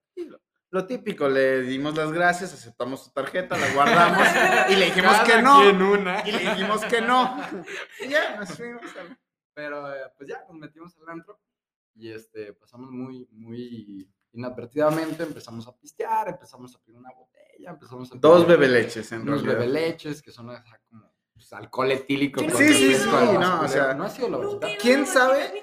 [0.70, 4.26] Lo típico, le dimos las gracias, aceptamos su tarjeta, la guardamos
[4.70, 5.60] y le dijimos Cada que no.
[5.62, 6.28] quien una.
[6.28, 7.36] Y le dijimos que no.
[8.04, 8.82] Y ya, nos fuimos.
[8.96, 9.18] al-
[9.54, 11.40] Pero eh, pues ya nos metimos al antro
[11.94, 18.12] y este, pasamos muy, muy inadvertidamente, empezamos a pistear, empezamos a pedir una botella, empezamos
[18.12, 19.60] a Dos bebeleches, en unos realidad.
[19.66, 20.48] bebeleches que son
[20.90, 22.40] como pues, alcohol etílico.
[22.40, 23.06] Sí, sí, más
[23.40, 23.68] no, o culero.
[23.68, 24.68] sea, no ha sido la verdad.
[24.80, 25.62] ¿Quién a sabe?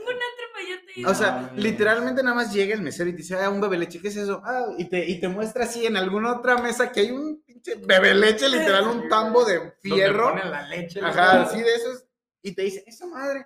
[1.07, 3.99] O sea, No, literalmente nada más llega el mesero y te dice, ah, un bebeleche,
[4.01, 4.41] ¿qué es eso?
[4.45, 7.75] Ah, y te, y te muestra así en alguna otra mesa que hay un pinche
[7.75, 10.29] bebeleche, literal, un tambo de Donde fierro.
[10.29, 10.99] ponen la leche.
[11.01, 12.05] Ajá, así de esos.
[12.41, 13.45] Y te dice, esa madre.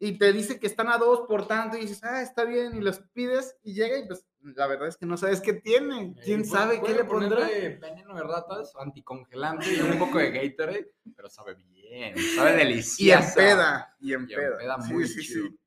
[0.00, 1.76] Y te dice que están a dos por tanto.
[1.76, 2.76] Y dices, ah, está bien.
[2.76, 6.14] Y los pides y llega y pues la verdad es que no sabes qué tiene.
[6.24, 7.48] ¿Quién Eh, sabe qué puede le pondrá?
[7.48, 12.98] veneno de ratas, anticongelante y un poco de Gatorade, pero sabe bien, sabe delicioso.
[13.00, 13.96] Y en peda.
[13.98, 14.58] Y en Y en peda.
[14.58, 15.48] peda Sí, muy sí, chido.
[15.48, 15.58] sí.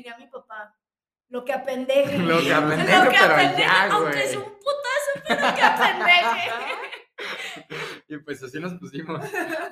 [0.00, 0.74] Diría mi papá.
[1.28, 2.16] Lo que apendeje.
[2.18, 4.24] Lo que Lo apendeje, que pero apendeje, ya, Aunque güey.
[4.24, 6.50] es un putazo, pero que apendeje.
[8.08, 9.20] Y pues así nos pusimos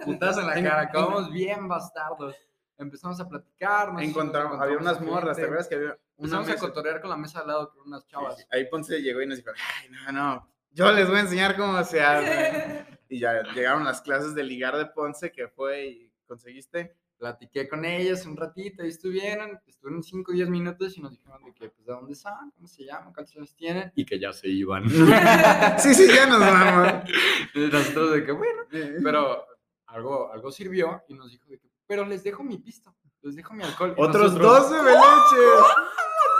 [0.05, 2.37] putas en la cara, acabamos bien bastardos.
[2.77, 6.53] Empezamos a platicar, nos Encontramos, había unas morras, ¿te acuerdas que había una Empezamos a
[6.53, 6.61] mesa?
[6.67, 8.37] cotorrear con la mesa al lado con unas Sí, chavas.
[8.37, 8.45] sí.
[8.51, 11.83] Ahí Ponce llegó y nos dijo, ay, no, no, yo les voy a enseñar cómo
[11.85, 12.85] se hace.
[13.09, 16.95] y ya llegaron las clases de ligar de Ponce, que fue y conseguiste.
[17.19, 21.43] Platiqué con ellas un ratito y estuvieron, estuvieron 5 o 10 minutos y nos dijeron
[21.43, 22.53] de que, pues, ¿de dónde son?
[22.53, 23.13] ¿Cómo se llaman?
[23.13, 23.91] ¿Cuántos años tienen?
[23.97, 24.89] Y que ya se iban.
[25.79, 27.11] sí, sí, ya nos vamos.
[27.55, 29.45] Y nosotros de que, bueno, pero
[29.87, 33.53] algo, algo sirvió y nos dijo de que, pero les dejo mi pisto, les dejo
[33.53, 33.95] mi alcohol.
[33.97, 35.63] Otros nosotros, dos bebeleches.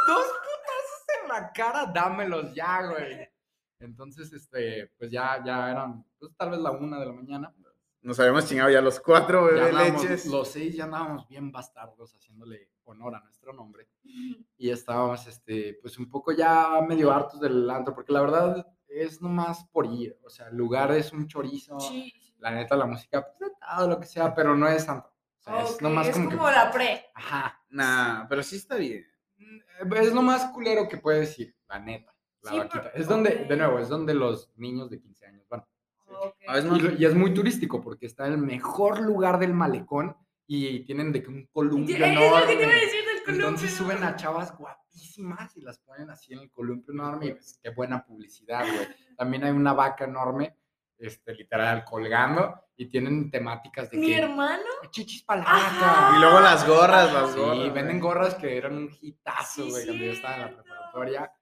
[0.07, 3.29] Dos putas en la cara, dámelos ya, güey.
[3.81, 7.55] Entonces, este, pues ya, ya eran, pues tal vez la una de la mañana.
[8.03, 10.27] Nos habíamos chingado ya los cuatro Ya andábamos- bebeleches.
[10.27, 13.89] los seis ya andábamos bien bastardos haciéndole honor a nuestro nombre.
[14.57, 19.21] Y estábamos, este, pues un poco ya medio hartos del antro, porque la verdad es
[19.21, 20.19] nomás por ir.
[20.25, 21.79] O sea, el lugar es un chorizo.
[21.81, 22.13] Sí.
[22.39, 25.09] La neta, la música, pues, de todo lo que sea, pero no es tanto.
[25.09, 26.53] O sea, es Ok, nomás es como, como, que...
[26.53, 27.07] la pre.
[27.15, 27.61] Ajá.
[27.71, 29.05] Nah, pero sí está bien.
[29.37, 32.15] Mm, Es lo más culero que puedes ir, la neta.
[32.43, 32.83] La Sí, vaquita.
[32.85, 33.49] pero- Es donde, ok.
[33.49, 35.65] de nuevo, es donde los niños de 15 años van.
[36.11, 36.35] Ok.
[36.47, 40.17] A veces Y, es muy turístico porque está en el mejor lugar del malecón
[40.47, 42.65] y tienen de que un columpio Es lo que te iba a enorme.
[42.81, 43.35] decir del columpio.
[43.35, 47.59] Entonces suben a chavas guapísimas y las ponen así en el columpio enorme y pues
[47.63, 48.89] qué buena publicidad, güey.
[49.17, 50.57] También hay una vaca enorme,
[50.97, 54.63] este, literal, colgando y tienen temáticas de Mi que hermano.
[54.91, 55.87] chichis para la Ajá.
[56.07, 56.17] vaca.
[56.17, 57.75] Y luego las gorras, las Sí, gorras.
[57.75, 61.33] venden gorras que eran un hitazo, Sí, güey, cuando yo estaba en la preparatoria.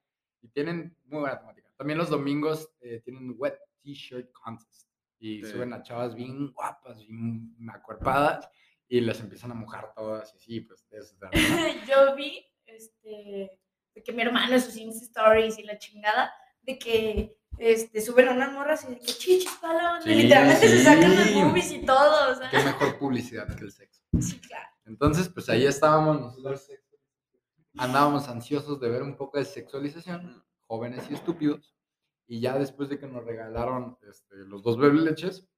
[0.42, 1.68] Y tienen muy buena temática.
[1.76, 4.88] También los domingos eh, tienen wet t-shirt contest.
[5.18, 5.52] Y Sí.
[5.52, 8.48] suben a chavas bien guapas, bien acuerpadas.
[8.88, 10.34] Y las empiezan a mojar todas.
[10.34, 11.16] Y sí, pues eso.
[11.88, 13.58] Yo vi, este,
[13.94, 18.32] de que mi hermano, sus Insta Stories y la chingada, de que este, suben a
[18.32, 20.02] unas morras y de que chichis palón.
[20.02, 21.34] Sí, literalmente se sacan las sí.
[21.34, 22.32] movies y todo.
[22.32, 24.02] O sea, Qué mejor publicidad que el sexo.
[24.20, 24.68] sí, claro.
[24.84, 26.68] Entonces, pues ahí estábamos nosotros.
[27.78, 31.75] Andábamos ansiosos de ver un poco de sexualización, jóvenes y estúpidos.
[32.28, 35.48] Y ya después de que nos regalaron este, los dos bebés leches,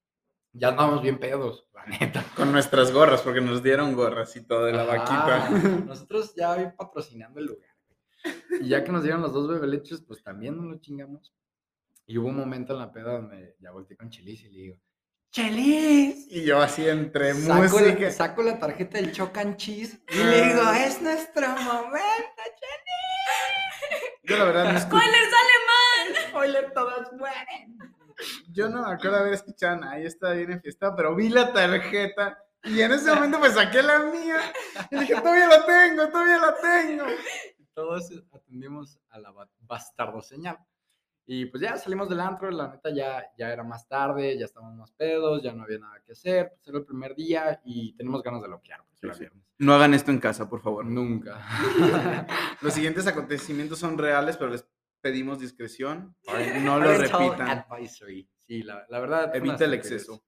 [0.53, 2.25] ya andábamos bien pedos, la neta.
[2.37, 5.51] Con nuestras gorras, porque nos dieron gorras y todo de la Ajá, vaquita.
[5.87, 7.69] Nosotros ya bien patrocinando el lugar.
[8.51, 8.63] güey.
[8.63, 11.35] Y ya que nos dieron los dos bebés leches, pues también nos lo chingamos.
[12.07, 14.77] Y hubo un momento en la peda donde ya volteé con Chelis y le digo,
[15.31, 16.27] ¡Chelis!
[16.31, 18.01] Y yo así entre Saco música.
[18.01, 22.43] la, saco la tarjeta del Choc and Cheese y le digo, es nuestro momento,
[24.25, 24.87] Yo la verdad no escuché.
[25.05, 25.58] ¡Spoilers alemán!
[26.39, 27.79] Spoiler, todas mueren.
[28.51, 31.53] Yo no me acuerdo haber escuchado a nadie, estaba bien en fiesta, pero vi la
[31.53, 34.37] tarjeta y en ese momento pues saqué la mía
[34.91, 37.05] y dije, todavía la tengo, todavía la tengo.
[37.75, 40.59] Todos atendimos a la ba- bastardo señal.
[41.31, 44.75] Y pues ya salimos del antro, la neta ya, ya era más tarde, ya estábamos
[44.77, 48.23] más pedos, ya no había nada que hacer, pues era el primer día y tenemos
[48.23, 49.21] ganas de loquear, era Sí, sí.
[49.21, 49.45] viernes.
[49.59, 50.87] No hagan esto en casa, por favor.
[50.87, 51.39] Nunca.
[52.63, 54.67] Los siguientes acontecimientos son reales, pero les
[55.01, 56.17] pedimos discreción.
[56.63, 57.49] No lo repitan.
[57.49, 58.29] advisory.
[58.47, 59.35] Sí, la, la verdad.
[59.35, 60.25] Evita el exceso.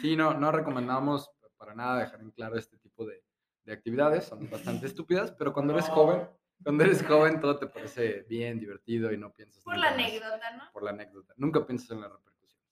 [0.00, 3.22] Sí, no, no recomendamos para nada dejar en claro este tipo de,
[3.64, 6.26] de actividades, son bastante estúpidas, pero cuando eres joven,
[6.62, 10.56] cuando eres joven todo te parece bien, divertido y no piensas Por la más anécdota,
[10.56, 10.72] ¿no?
[10.72, 11.34] Por la anécdota.
[11.36, 12.66] Nunca piensas en las repercusiones.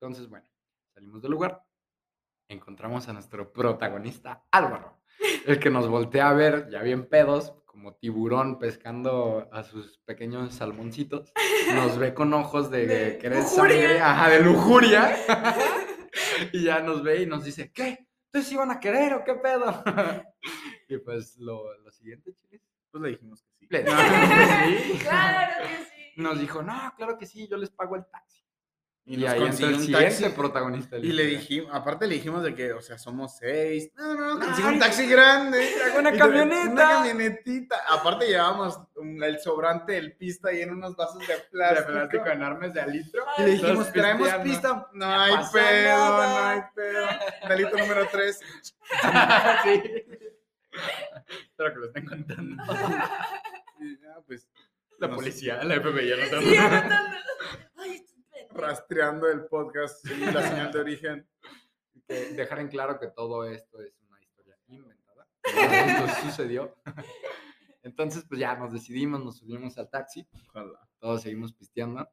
[0.00, 0.46] Entonces, bueno,
[0.94, 1.62] salimos del lugar,
[2.48, 5.00] encontramos a nuestro protagonista Álvaro,
[5.46, 10.54] el que nos voltea a ver ya bien pedos, como tiburón pescando a sus pequeños
[10.54, 11.30] salmoncitos,
[11.74, 13.68] nos ve con ojos de, De querer lujuria.
[13.68, 15.16] sangre, ajá, de lujuria,
[16.54, 18.06] y ya nos ve y nos dice, ¿qué?
[18.24, 19.84] ¿Ustedes iban a querer o qué pedo?
[20.88, 22.62] y pues lo, lo siguiente, chiles.
[22.90, 23.66] Pues le dijimos que sí.
[23.68, 24.98] Le- no, sí.
[25.02, 26.12] Claro que sí.
[26.16, 28.42] Nos dijo, no, claro que sí, yo les pago el taxi.
[29.08, 30.28] Y, Y, nos ahí entra consiguió el un siguiente taxi.
[30.36, 30.96] protagonista.
[30.98, 33.90] Y le dijimos, aparte le dijimos de que, o sea, somos seis.
[33.96, 35.70] No, no, no, Ay, consigo un taxi grande.
[35.98, 36.70] una camioneta.
[36.72, 37.76] Una camionetita.
[37.88, 41.92] Aparte llevábamos un- el sobrante del pista y en unos vasos de De plástico.
[41.92, 43.24] plástico enormes de alitro.
[43.38, 44.88] Y le dijimos, traemos pista.
[44.92, 46.28] No hay pasa pedo, nada.
[46.40, 47.06] no hay pedo.
[47.48, 48.40] Delito número tres.
[49.62, 49.82] sí.
[51.48, 52.62] Espero que lo estén contando.
[53.78, 53.94] Y
[54.26, 54.48] pues,
[54.98, 56.96] La policía, la FBI, ya no Sí, anotando.
[57.76, 58.06] Ay.
[58.56, 61.28] Rastreando el podcast y la señal de origen.
[62.06, 65.28] que dejar en claro que todo esto es una historia inventada.
[65.44, 66.76] Esto sucedió.
[67.82, 70.88] Entonces, pues ya nos decidimos, nos subimos al taxi, Ojalá.
[70.98, 72.08] todos seguimos pisteando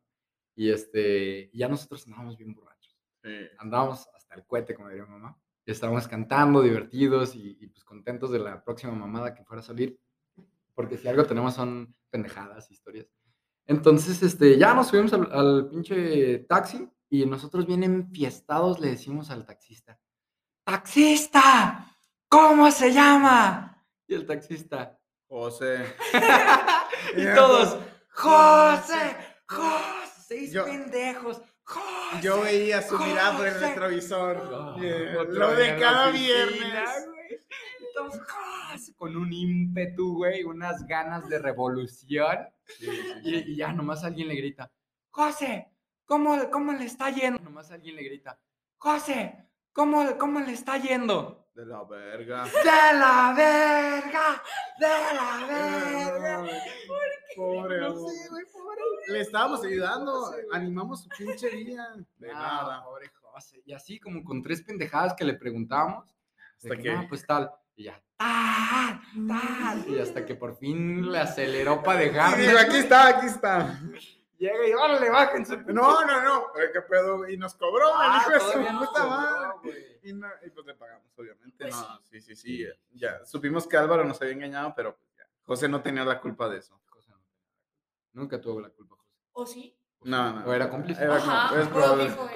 [0.56, 2.96] y este, ya nosotros andábamos bien borrachos.
[3.24, 3.48] Sí.
[3.58, 5.38] Andábamos hasta el cohete, como diría mamá.
[5.66, 9.66] Y estábamos cantando, divertidos y, y, pues contentos de la próxima mamada que fuera a
[9.66, 10.00] salir.
[10.76, 13.08] Porque si algo tenemos son pendejadas, historias.
[13.66, 19.30] Entonces, este, ya nos subimos al, al pinche taxi y nosotros bien enfiestados le decimos
[19.30, 20.00] al taxista,
[20.66, 21.88] ¡Taxista!
[22.30, 23.86] ¿Cómo se llama?
[24.08, 24.98] Y el taxista,
[25.28, 25.96] José.
[27.18, 27.78] y todos,
[28.12, 29.16] ¡José!
[29.48, 30.10] ¡José!
[30.26, 31.42] Seis Yo- pendejos.
[31.64, 32.22] ¡José!
[32.22, 34.38] Yo veía su mirada por el retrovisor.
[34.52, 36.90] Oh, Yeah, Lo de en cada viernes.
[38.28, 38.92] ¡Jas!
[38.98, 42.38] con un ímpetu, güey, unas ganas de revolución.
[43.24, 44.72] Y, y ya nomás alguien le grita,
[45.10, 45.70] José,
[46.06, 47.40] ¿cómo, ¿cómo le está yendo?
[47.44, 48.40] Nomás alguien le grita,
[48.78, 51.48] José, ¿cómo, ¿cómo le está yendo?
[51.54, 52.46] De la verga.
[52.46, 54.42] ¡De la verga!
[54.80, 56.60] ¡De la verga!
[57.36, 58.82] Pobre No sé, güey, pobre.
[59.10, 60.34] Le estábamos ayudando.
[60.52, 61.86] Animamos su pinche día.
[62.18, 62.84] De nada.
[62.84, 63.62] pobre José.
[63.66, 66.08] Y así como con tres pendejadas que le preguntábamos.
[66.62, 67.52] de Hasta que, que- "No, pues tal.
[67.76, 69.90] Y ya, tal, tal.
[69.90, 72.40] Y hasta que por fin le aceleró para Y dejarnos.
[72.40, 73.80] digo, aquí está, aquí está.
[74.38, 75.58] Llega y órale, bájense.
[75.68, 76.48] No, no, no.
[76.74, 77.28] ¿Qué pedo?
[77.30, 78.52] Y nos cobró, Ah, me dijo eso.
[78.52, 79.50] todavía nos puta cobró, madre.
[79.64, 80.00] güey.
[80.04, 81.56] Y, no, y pues le pagamos, obviamente.
[81.66, 82.66] Pues no, sí, sí, sí.
[82.92, 85.24] Ya supimos que Álvaro nos había engañado, pero pues ya.
[85.44, 86.80] José no tenía la culpa de eso.
[86.90, 87.24] Cosa no.
[88.14, 89.10] Nunca tuvo la culpa, José.
[89.34, 89.78] ¿O sí?
[90.06, 90.46] No, no.
[90.46, 91.04] ¿O era cómplice?
[91.04, 91.60] Era Ajá.
[91.60, 92.04] es o probable.
[92.10, 92.30] dijo,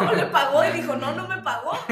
[0.00, 1.72] no, le pagó y dijo, no, no me pagó.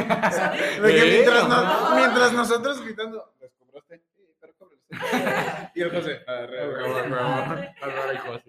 [0.83, 1.95] Mientras, nos- Ajá.
[1.97, 4.03] mientras nosotros gritando, ¿les cobraste?
[4.17, 4.55] Sí, pero
[5.75, 7.75] y el José, arre, arre, arre, arre.
[7.83, 8.43] Álvaro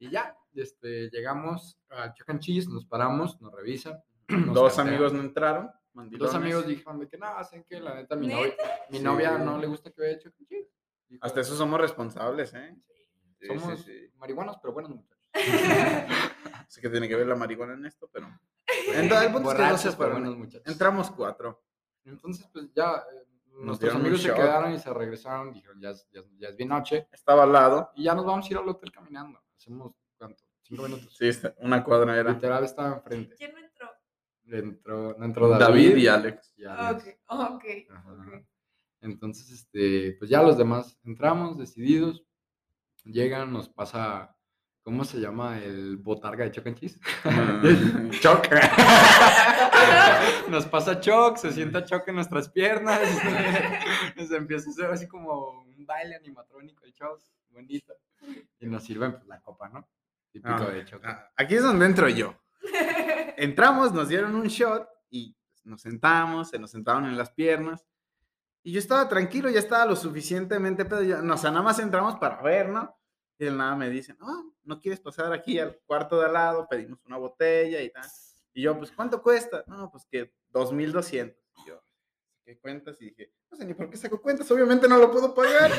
[0.00, 4.00] y ya, este, llegamos al Chuck and Cheese, nos paramos, nos revisan.
[4.28, 4.88] nos Dos cartean.
[4.94, 5.66] amigos no entraron.
[5.66, 6.34] Dos mandilones.
[6.34, 8.38] amigos dijeron de que no, hacen que la neta mi ¿Neta?
[8.40, 8.54] novia,
[8.90, 9.02] mi Sí.
[9.04, 10.68] novia no le gusta que vaya Chuck and Cheese.
[11.08, 12.76] Dijo, Hasta eso somos responsables, ¿eh?
[13.40, 14.12] Sí, somos sí, sí.
[14.18, 15.17] marihuanos, pero buenos muchachos.
[16.68, 18.28] Sé que tiene que ver la marihuana en esto, pero.
[18.94, 20.14] Entonces, el punto es que no se fueron.
[20.20, 20.66] buenos muchachos.
[20.66, 21.62] Entramos cuatro.
[22.04, 23.26] Entonces, pues ya, eh,
[23.60, 26.68] nuestros amigos se quedaron y se regresaron, dijeron, ya, es- ya, es- ya es bien
[26.68, 27.90] noche, Estaba al lado.
[27.96, 29.40] y ya nos vamos a ir al hotel caminando.
[29.56, 30.42] Hacemos, ¿cuánto?
[30.62, 31.14] Cinco minutos.
[31.16, 32.32] Sí, está- una cuadra era.
[32.32, 33.34] Literal estaba enfrente.
[33.36, 33.88] ¿Quién no entró?
[34.50, 35.64] Entró, no entró David.
[35.64, 36.54] David y Alex.
[36.56, 37.18] y Ah, Alex.
[37.28, 38.12] Ok, ok, Ajá.
[38.12, 38.44] ok.
[39.00, 42.24] Entonces, este, pues ya los demás entramos decididos.
[43.04, 44.36] Llegan, nos pasa,
[44.88, 46.98] ¿cómo se llama el botarga de Choc and Cheese?
[47.24, 48.08] Mm.
[48.22, 48.48] Choc.
[50.48, 52.98] nos pasa Choc, se sienta Choc en nuestras piernas.
[54.16, 57.20] nos empieza a hacer así como un baile animatrónico el Choc,
[57.50, 57.92] bonito.
[58.60, 59.86] Y nos sirven pues, la copa, ¿no?
[60.32, 61.04] Típico Ah, de Choc.
[61.04, 62.34] ah, Aquí es donde entro yo.
[63.36, 67.84] Entramos, nos dieron un shot y nos sentamos, se nos sentaron en las piernas.
[68.62, 71.02] Y yo estaba tranquilo, ya estaba lo suficientemente pedo.
[71.02, 72.94] ya- no, o sea, nada más entramos para ver, ¿no?
[73.38, 76.66] Y él nada me dice, no, no quieres pasar aquí al cuarto de al lado,
[76.68, 78.04] pedimos una botella y tal.
[78.52, 79.64] Y yo, pues, ¿cuánto cuesta?
[79.68, 81.36] No, pues que 2200.
[81.58, 81.82] Y yo,
[82.44, 83.00] ¿qué cuentas?
[83.00, 85.70] Y dije, no sé ni por qué saco cuentas, obviamente no lo puedo pagar.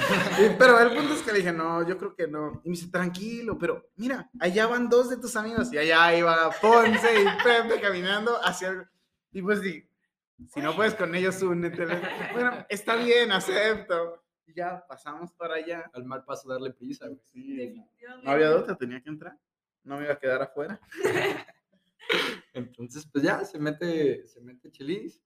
[0.58, 2.62] Pero el punto es que le dije, no, yo creo que no.
[2.63, 5.72] Y me dice, tranquilo, pero mira, allá van dos de tus amigos.
[5.74, 8.88] Y allá iba Ponce y Pepe caminando hacia el...
[9.32, 9.88] Y pues di,
[10.48, 11.86] si no puedes con ellos, únete.
[12.34, 14.24] Bueno, está bien, acepto.
[14.49, 15.89] Y ya pasamos para allá.
[15.93, 17.19] Al mal paso darle prisa, güey.
[17.25, 18.25] Sí, Definitivamente.
[18.25, 19.38] no había otra, tenía que entrar.
[19.83, 20.79] No me iba a quedar afuera.
[22.53, 25.21] Entonces, pues ya se mete, se mete Chelis.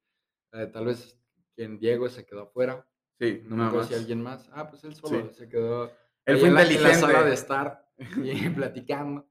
[0.51, 1.17] Eh, tal vez
[1.55, 2.85] quien Diego se quedó afuera.
[3.19, 4.49] Sí, No me acuerdo si alguien más.
[4.53, 5.35] Ah, pues él solo Sí.
[5.35, 5.91] se quedó.
[6.25, 6.99] Él fue en la- en la inteligente.
[7.13, 7.89] sala de estar
[8.23, 9.27] y platicando,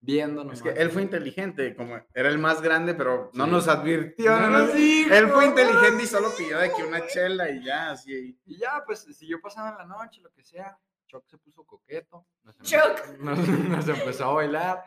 [0.00, 0.50] viendo.
[0.52, 3.50] Es que él fue inteligente, como era el más grande, pero no Sí.
[3.50, 4.30] nos advirtió.
[4.38, 5.12] No no nos dijo.
[5.14, 8.38] Él fue inteligente y solo pidió de que una chela y ya, así.
[8.46, 10.78] Y ya, pues siguió pasando la noche, lo que sea.
[11.06, 12.26] Choc se puso coqueto.
[12.44, 13.18] Nos empezó, Choc.
[13.20, 14.82] Nos, nos empezó a bailar.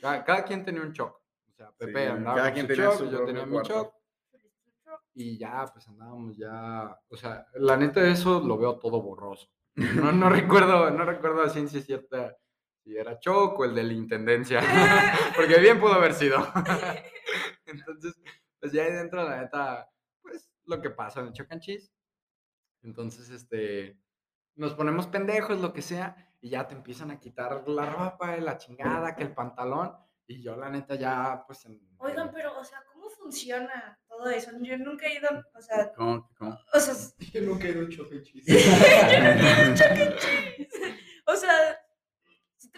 [0.00, 1.20] Cada, cada quien tenía un choc.
[1.48, 3.52] O sea, Pepe Sí, andaba cada con quien su tenía choc, su yo tenía mi
[3.52, 3.68] cuarto.
[3.74, 3.94] choc.
[5.14, 6.98] Y ya, pues andábamos ya.
[7.08, 9.48] O sea, la neta de eso lo veo todo borroso.
[10.06, 12.36] No, no recuerdo, no recuerdo a ciencia cierta
[12.84, 14.60] si era Choc o el de la intendencia.
[15.36, 16.38] Porque bien pudo haber sido.
[17.66, 18.14] Entonces,
[18.60, 19.90] pues ya ahí dentro, la neta,
[20.22, 21.90] pues lo que pasa en el Choc and Cheese.
[22.82, 23.98] Entonces, este.
[24.56, 28.56] Nos ponemos pendejos, lo que sea, y ya te empiezan a quitar la ropa, la
[28.56, 29.92] chingada, que el pantalón.
[30.28, 31.64] Y yo, la neta, ya, pues.
[31.66, 34.52] En, Oigan, pero, o sea, ¿cómo funciona todo eso?
[34.60, 36.30] Yo nunca he ido, o sea, ¿Cómo?
[36.38, 36.56] ¿Cómo?
[36.72, 36.94] o sea,
[37.32, 38.44] Yo nunca he ido a un Choc and Cheese.
[38.46, 41.03] o sea, sí te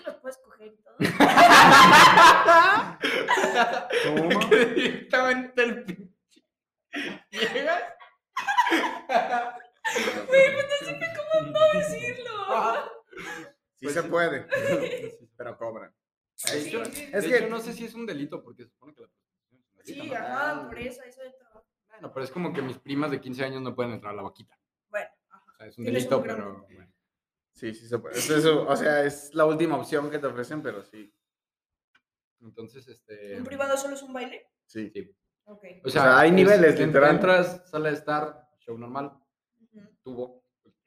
[0.07, 0.97] los puedes coger y todo.
[4.05, 4.41] ¿Cómo?
[4.51, 6.45] Que directamente el pinche.
[7.31, 7.83] Llegas.
[11.17, 12.31] ¿Cómo decirlo?
[13.75, 14.09] Sí Pues se sí.
[14.09, 14.47] puede,
[15.37, 15.95] pero cobran.
[16.53, 18.71] De hecho, Sí, de Es hecho, que- no sé si es un delito, porque se
[18.71, 20.03] supone que la prostitución es un delito.
[20.05, 20.17] Sí, ¿no?
[20.17, 21.67] ajá, por eso, eso de todo.
[21.89, 24.23] Bueno, pero es como que mis primas de 15 años no pueden entrar a la
[24.23, 24.59] vaquita.
[24.91, 25.45] Bueno, ajá.
[25.53, 26.67] O sea, es un delito, pero.
[26.69, 26.93] bueno.
[27.57, 28.19] Sí, sí se puede.
[28.19, 31.13] Es eso, o sea, es la última opción que te ofrecen, pero sí.
[32.41, 33.37] Entonces, este.
[33.39, 34.47] ¿Un privado solo es un baile?
[34.67, 34.91] Sí.
[34.91, 35.11] Sí.
[35.45, 35.65] Ok.
[35.85, 37.15] O sea, sea, hay es- niveles, literal.
[37.15, 39.13] Entras, sala de estar, show normal,
[39.61, 40.45] Ujú, tubo,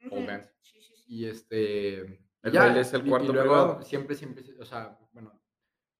[0.08, 0.26] pole ujú.
[0.26, 0.52] dance.
[0.60, 1.04] Sí, sí, sí.
[1.08, 2.00] Y este.
[2.42, 3.82] El ya, baile es el y- cuarto Y luego privado.
[3.82, 5.42] siempre, siempre, o sea, bueno,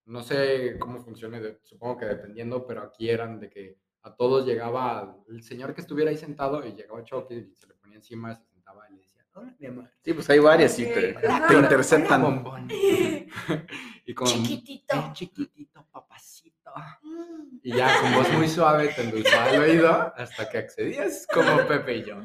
[0.06, 4.46] no sé cómo funcione, de- supongo que dependiendo, pero aquí eran de que a todos
[4.46, 8.34] llegaba el señor que estuviera ahí sentado y llegaba Choque y se le ponía encima,
[8.34, 9.04] se sentaba y le
[9.40, 9.90] hola, mi amor.
[10.04, 12.22] Sí, pues hay varias y te, te interceptan.
[12.22, 12.68] Bombón.
[14.06, 14.94] y con Chiquitito.
[14.94, 16.70] "Ay, chiquitito, papacito.
[17.02, 17.58] Mm.
[17.62, 21.96] Y ya con voz muy suave te endulzaba el oído hasta que accedías como Pepe
[21.96, 22.16] y yo.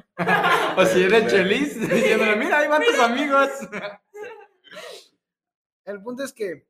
[0.77, 3.49] o si eres Chelis diciéndole, mira, ahí van tus amigos.
[5.83, 6.67] El punto es que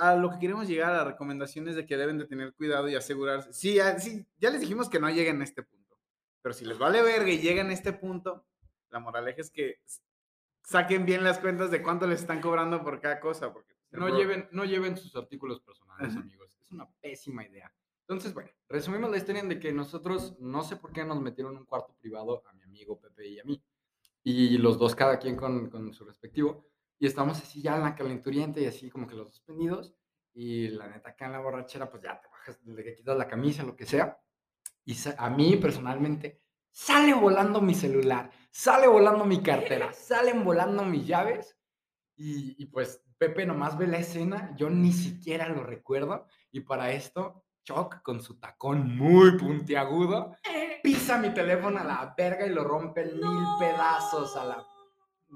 [0.00, 2.88] a lo que queremos llegar a la recomendación es de que deben de tener cuidado
[2.88, 3.52] y asegurarse.
[3.52, 5.98] Sí, ya, sí, ya les dijimos que no lleguen a este punto.
[6.42, 8.44] Pero si les vale verga y llegan a este punto,
[8.90, 9.80] la moraleja es que
[10.62, 14.18] saquen bien las cuentas de cuánto les están cobrando por cada cosa, porque No Pero-
[14.18, 16.54] lleven, no lleven sus artículos personales, amigos.
[16.60, 17.72] Es una pésima idea.
[18.02, 21.60] Entonces, bueno, resumimos la historia de que nosotros, no sé por qué nos metieron en
[21.60, 23.62] un cuarto privado a mi amigo Pepe y a mí.
[24.24, 26.66] Y los dos, cada quien con, con su respectivo.
[26.98, 29.94] Y estamos así ya en la calenturienta y así como que los dos prendidos.
[30.34, 33.62] Y la neta, acá en la borrachera, pues ya te bajas, le quitas la camisa,
[33.62, 34.20] lo que sea.
[34.84, 41.06] Y a mí personalmente, sale volando mi celular, sale volando mi cartera, salen volando mis
[41.06, 41.56] llaves.
[42.16, 46.26] Y, y pues Pepe nomás ve la escena, yo ni siquiera lo recuerdo.
[46.50, 50.34] Y para esto, Choc con su tacón muy puntiagudo,
[50.82, 54.66] pisa mi teléfono a la verga y lo rompe en mil pedazos a la,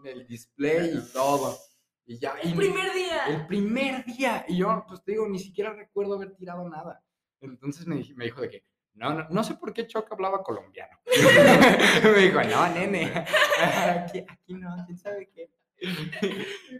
[0.05, 1.57] el display y todo.
[2.05, 3.27] Y ya, y El primer día.
[3.27, 4.45] el primer día.
[4.49, 7.05] Y yo, pues te digo, ni siquiera recuerdo haber tirado nada.
[7.41, 10.99] Entonces me, me dijo de que, no, no, no sé por qué Choc hablaba colombiano.
[12.05, 13.13] me dijo, no, nene,
[13.61, 15.51] aquí, aquí no, quién sabe qué.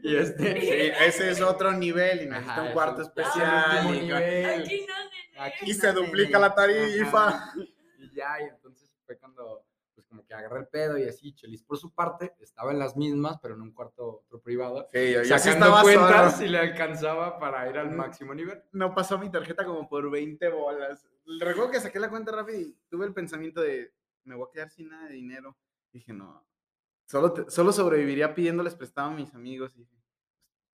[0.03, 3.87] y este, Sí, ese es otro nivel y necesita Ajá, un cuarto especial.
[3.95, 4.61] y- nivel.
[4.63, 5.41] Aquí no, nene.
[5.41, 7.29] Aquí Y se no, duplica la tarifa.
[7.29, 7.53] Ajá.
[7.99, 11.63] Y ya, y entonces fue cuando, pues como que agarré el pedo y así, Chelis
[11.65, 14.87] por su parte, estaba en las mismas, pero en un cuarto otro privado.
[14.93, 16.47] Sí, yo, yo sí Sacando estaba cuentas solo.
[16.47, 18.63] y le alcanzaba para ir al máximo nivel.
[18.73, 21.09] No pasó mi tarjeta como por 20 bolas.
[21.41, 23.93] Recuerdo que saqué la cuenta rápido y tuve el pensamiento de,
[24.25, 25.57] me voy a quedar sin nada de dinero.
[25.93, 26.47] Dije, no,
[27.07, 29.75] solo, te- solo sobreviviría pidiéndoles prestado a mis amigos.
[29.77, 29.97] Y dije,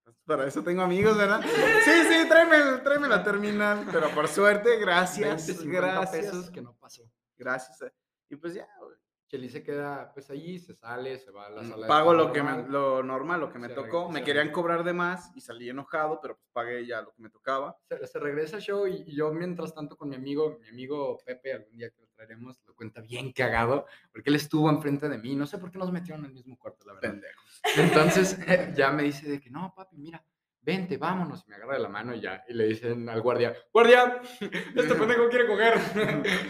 [0.04, 1.40] "Pues, para eso tengo amigos, ¿verdad?
[1.42, 3.86] Sí, sí, tráeme, tráeme la terminal.
[3.92, 6.24] Pero por suerte, gracias, 20, 50 gracias.
[6.26, 7.02] pesos que no pasó.
[7.36, 7.82] Gracias.
[7.82, 7.92] eh.
[8.30, 8.96] Y pues ya, güey.
[9.28, 12.26] Chelis se queda pues allí, se sale, se va a la sala Mm, Pago estar
[12.26, 14.08] lo que me- lo normal, lo que me Se tocó.
[14.10, 17.28] Me querían cobrar de más y salí enojado, pero pues pagué ya lo que me
[17.28, 17.76] tocaba.
[17.88, 21.18] se, se regresa al show y, y yo mientras tanto con mi amigo, mi amigo
[21.26, 25.18] Pepe, algún día que lo traeremos, lo cuenta bien cagado, porque él estuvo enfrente de
[25.18, 27.10] mí, no sé por qué nos metieron en el mismo cuarto, la verdad.
[27.10, 27.60] Pendejos.
[27.76, 28.38] Entonces
[28.76, 30.24] ya me dice de que no, papi, mira,
[30.60, 33.54] vente, vámonos, y me agarra de la mano y ya, y le dicen al guardia,
[33.72, 35.78] guardia, este pendejo quiere coger.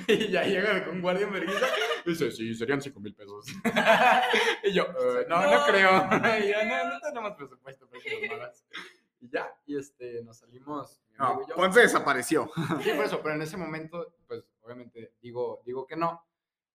[0.08, 1.66] y ya llega con guardia en vergüenza,
[2.10, 3.46] y dice, sí, serían cinco mil pesos.
[4.64, 5.66] y yo, "Eh, no, no, No.
[5.66, 5.90] creo.
[6.44, 8.64] y yo, no, no tenemos presupuesto para esas mamadas".
[9.20, 11.56] Y ya, y este, nos salimos, No, yo.
[11.56, 12.50] Ponce desapareció.
[12.82, 16.24] Sí, por eso, pero en ese momento, pues obviamente digo, digo que no.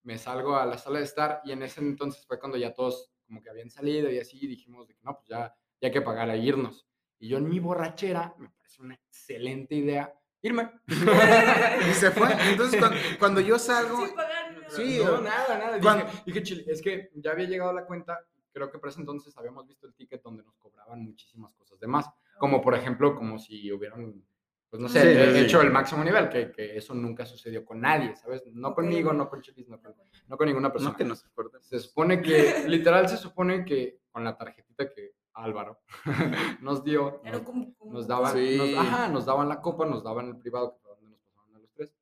[0.02, 3.10] Me salgo a la sala de estar y en ese entonces fue cuando ya todos
[3.26, 6.02] como que habían salido y así dijimos de que no, pues ya, ya hay que
[6.02, 6.86] pagar a irnos.
[7.18, 10.12] Y yo en mi borrachera me parece una excelente idea
[10.42, 10.70] irme.
[11.90, 12.28] Y se fue.
[12.50, 14.33] Entonces, cuando, cuando yo salgo, nada.
[14.76, 15.80] Sí, no, nada, nada.
[15.80, 18.20] cuando- Dije, dije, "Chile, es que ya había llegado la cuenta,
[18.52, 21.86] creo que por ese entonces habíamos visto el ticket donde nos cobraban muchísimas cosas de
[21.86, 22.06] más.
[22.38, 24.22] Como por ejemplo, como si hubieran,
[24.70, 25.44] pues no sé, Sí, sí, sí.
[25.44, 28.42] hecho el máximo nivel, que, que eso nunca sucedió con nadie, ¿sabes?
[28.52, 29.94] No conmigo, no con Chelis, no con,
[30.26, 30.90] no con ninguna persona.
[30.92, 31.58] no que no se acuerde.
[31.62, 35.80] Se supone que, literal, se supone que con la tarjetita que Álvaro
[36.60, 38.56] nos dio, nos, como- como- nos daban, Sí.
[38.56, 41.54] nos, ajá, nos daban la copa, nos daban el privado, que fue donde nos pasaron
[41.56, 41.94] a los tres,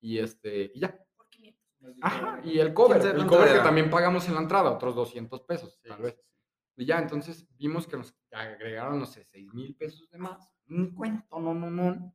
[0.00, 0.98] y este, y ya.
[1.82, 2.10] Por 500.
[2.12, 4.94] Ajá, y el cover, ¿Quién sabe el cover que también pagamos en la entrada, otros
[4.94, 6.14] 200 pesos, Sí, tal sí, vez.
[6.14, 6.20] sí.
[6.76, 10.48] Y ya, entonces vimos que nos agregaron, no sé, 6 mil pesos de más.
[10.68, 12.14] Un cuento, no, no, no.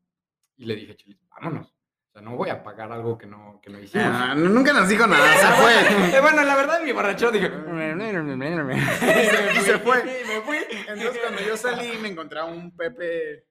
[0.55, 1.67] Y le dije, Chelis, vámonos.
[1.67, 4.07] O sea, no voy a pagar algo que no, que no hicimos.
[4.09, 5.73] Ah, nunca nos dijo nada, se fue.
[6.17, 7.47] Eh, bueno, la verdad, mi borrachero dije.
[9.55, 9.99] Y se fue.
[10.23, 10.57] Y me fui.
[10.87, 13.45] Entonces, cuando yo salí, me encontraba un Pepe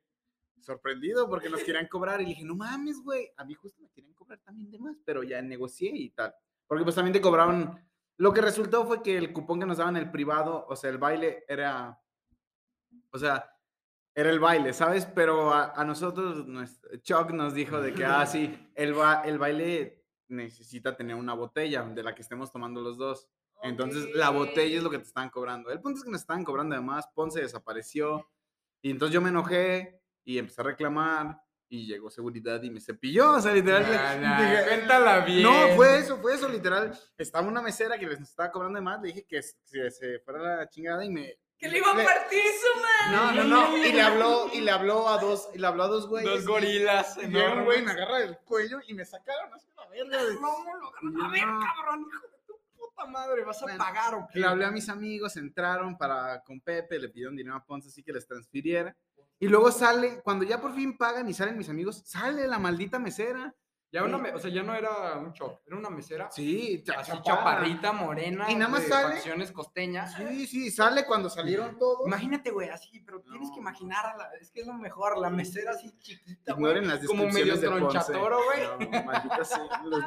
[0.66, 2.20] sorprendido porque nos querían cobrar.
[2.20, 3.30] Y dije, no mames, güey.
[3.36, 6.34] A mí justo me querían cobrar también de más, pero ya negocié y tal.
[6.66, 7.80] Porque pues también te cobraron.
[8.18, 10.98] Lo que resultó fue que el cupón que nos daban el privado, o sea, el
[10.98, 12.00] baile era.
[13.10, 13.50] O sea,
[14.14, 15.06] era el baile, ¿sabes?
[15.06, 19.38] Pero a, a nosotros, nuestro, Chuck nos dijo de que, ah, sí, el, ba- el
[19.38, 23.28] baile necesita tener una botella de la que estemos tomando los dos.
[23.62, 25.70] Entonces, la botella es lo que te están cobrando.
[25.70, 27.06] El punto es que nos estaban cobrando además.
[27.14, 28.28] Ponce desapareció.
[28.82, 31.40] Y entonces yo me enojé y empecé a reclamar.
[31.68, 33.32] Y llegó seguridad y me cepilló.
[33.32, 33.82] O sea, literal.
[34.20, 35.42] Nah, dije, cuéntala bien.
[35.42, 36.96] No, fue eso, fue eso, literal.
[37.18, 39.00] Estaba una mesera que les estaba cobrando de más.
[39.02, 41.34] Le dije que se, se fuera la chingada y me.
[41.58, 43.16] Que le iba a partir su madre.
[43.16, 43.76] No, no, no.
[43.78, 46.30] Y le habló, y le habló a dos, y le habló a dos güeyes.
[46.30, 47.16] Dos gorilas.
[47.16, 50.18] Y un güey, me agarra del cuello y me sacaron así la verga.
[50.40, 51.22] ¿Cómo lo agarran?
[51.22, 51.60] A ver, No.
[51.60, 54.38] cabrón, hijo de tu puta madre, ¿vas a Bueno, pagar o qué?
[54.38, 58.02] Le hablé a mis amigos, entraron para con Pepe, le pidieron dinero a Ponce así
[58.04, 58.94] que les transfiriera.
[59.38, 62.98] Y luego sale, cuando ya por fin pagan y salen mis amigos, sale la maldita
[62.98, 63.54] mesera.
[63.92, 67.00] Ya una, me- o sea, ya no era un shock, era una mesera Sí, cha-
[67.00, 67.22] así chaparra.
[67.62, 70.12] chaparrita, morena, Y nada más de sale- facciones costeñas.
[70.14, 72.06] Sí, sí, sale cuando salieron todos.
[72.06, 73.60] Imagínate, güey, así, pero tienes que No.
[73.62, 77.06] imaginar, a la, es que es lo mejor, la mesera así chiquita, güey, Ignoren las
[77.06, 77.80] como medio de Ponce.
[77.80, 78.88] tronchatoro, güey.
[78.90, 80.06] No, maldita sea, los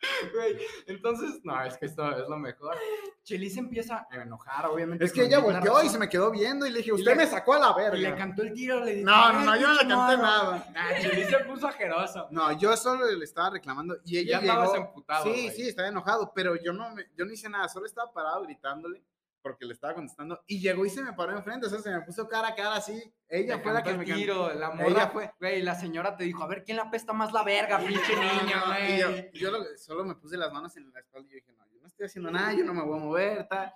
[0.34, 2.76] Güey, entonces, no, es que esto es lo mejor.
[3.22, 5.04] Chelis empieza a enojar, obviamente.
[5.04, 7.26] Es que ella volteó y se me quedó viendo y le dije, usted le- me
[7.26, 8.16] sacó a la Y le verga.
[8.16, 9.06] cantó el tiro, le dijo.
[9.10, 10.22] No, no, no, "Ay, yo no le canté morro".
[10.22, 10.72] nada.
[10.76, 12.28] Ah, Chelis se puso ajeroso.
[12.30, 14.94] No, yo solo le estaba reclamando y ella ya llegó.
[15.24, 18.42] sí, sí, estaba enojado, pero yo no, me, yo no hice nada, solo estaba parado
[18.42, 19.02] gritándole
[19.44, 22.00] porque le estaba contestando y llegó y se me paró enfrente, o sea, se me
[22.00, 22.98] puso cara a cara así.
[23.28, 26.42] Ella fue la que me tiro, la morra Ella fue, güey, la señora te dijo,
[26.42, 28.14] a ver, ¿quién la pesta más la verga, pinche
[28.50, 29.30] yo, güey?
[29.34, 31.78] yo lo- solo me puse las manos en la espalda y yo dije, no, yo
[31.82, 33.74] no estoy haciendo nada, yo no me voy a mover, tal.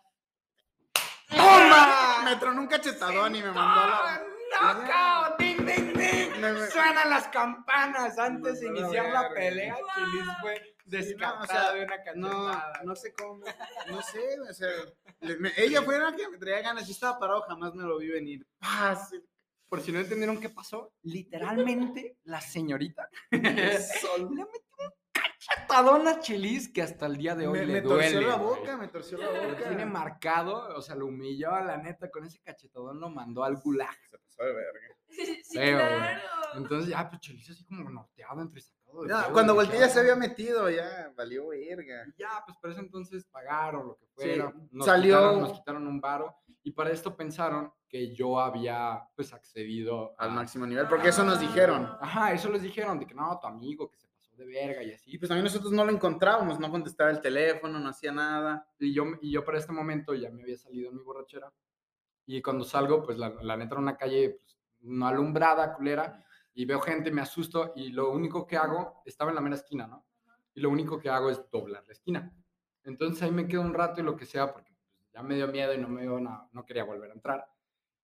[1.28, 2.22] ¡Pumba!
[2.24, 5.34] Me tronó un cachetadón y me mandó a la...
[5.38, 6.40] ¡Ding, ding, ding!
[6.40, 9.74] Me- me- Suenan las campanas antes de iniciar la pelea.
[9.74, 9.86] Guau.
[9.94, 10.26] Chelis
[10.88, 12.82] fue Sí, no, o descartada sea, de una No, cachetada.
[12.84, 13.44] no sé cómo,
[13.90, 14.68] no sé, o sea,
[15.20, 17.98] le- me- ella fue la que me traía ganas, yo estaba parado, jamás me lo
[17.98, 18.46] vi venir.
[18.58, 19.10] ¡Paz!
[19.68, 24.46] Por si no entendieron qué pasó, literalmente la señorita le metió un
[25.12, 28.10] cachetadón a Chelis que hasta el día de hoy Me, le me duele.
[28.12, 29.68] torció la boca, me torció la Lo boca.
[29.68, 33.56] tiene marcado, o sea, lo humilló a la neta con ese cachetadón, lo mandó al
[33.56, 33.94] gulag.
[34.10, 34.80] Se pasó de verga.
[35.44, 35.88] Sí, Feo, güey.
[35.98, 36.20] claro.
[36.56, 38.66] Entonces ya, pues Chelis así como norteado, entre de
[39.06, 42.04] Ya, cuando volteé ya se había metido, ya valió verga.
[42.16, 44.52] Y ya, pues por eso entonces pagaron lo que Sí, fuera.
[44.70, 49.32] Nos salió- Quitaron, nos quitaron un varo y para esto pensaron que yo había pues
[49.32, 51.86] accedido Al a- máximo nivel, porque eso nos dijeron.
[52.00, 54.92] Ajá, eso les dijeron de que no, tu amigo que se pasó de verga y
[54.92, 55.10] así.
[55.14, 58.68] Y pues también nosotros no lo encontrábamos, no contestaba el teléfono, no hacía nada.
[58.78, 61.52] Y yo, y yo para este momento ya me había salido en mi borrachera.
[62.26, 66.22] Y cuando salgo, pues la, la neta era una calle pues, no alumbrada, culera.
[66.58, 67.72] Y veo gente, me asusto.
[67.76, 70.04] Y lo único que hago, estaba en la mera esquina, ¿no?
[70.54, 72.34] Y lo único que hago es doblar la esquina.
[72.82, 75.46] Entonces ahí me quedo un rato y lo que sea, porque pues, ya me dio
[75.46, 77.44] miedo y no, me dio na- no quería volver a entrar.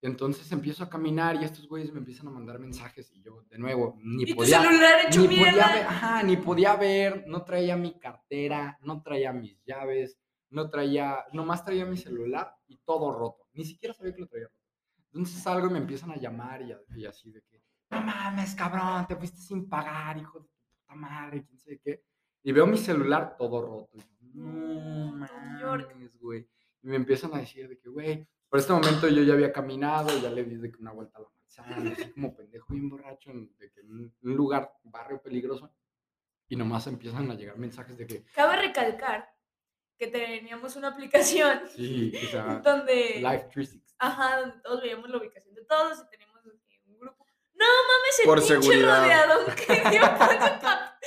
[0.02, 3.58] Entonces empiezo a caminar y estos güeyes me empiezan a mandar mensajes y yo, de
[3.58, 5.72] nuevo, ni Y tu podía celular hecho ni podía mierda.
[5.74, 10.16] ver, ajá, ni podía ver, no traía mi cartera, no traía mis llaves,
[10.50, 13.48] no traía, nomás traía mi celular y todo roto.
[13.54, 14.60] Ni siquiera sabía que lo traía roto.
[15.06, 19.06] Entonces salgo y me empiezan a llamar y, y así de que, no mames, cabrón,
[19.06, 22.04] te fuiste sin pagar, hijo de tu puta madre, quién sabe qué.
[22.42, 23.98] Y veo mi celular todo roto.
[24.34, 26.48] No mames, güey.
[26.82, 30.08] Y me empiezan a decir de que, güey, por este momento yo ya había caminado,
[30.20, 33.30] ya le di de que una vuelta a la manzana, así como pendejo bien borracho,
[33.30, 35.72] en, de que en un- lugar, barrio peligroso.
[36.48, 39.32] Y nomás empiezan a llegar mensajes de que, Cabe recalcar
[39.96, 43.94] que teníamos una aplicación sí, o sea, donde, Life 360.
[43.98, 46.33] ajá, donde todos veíamos la ubicación de todos y teníamos.
[47.64, 49.02] No mames, el Por pinche seguridad.
[49.02, 50.98] rodeador que dio para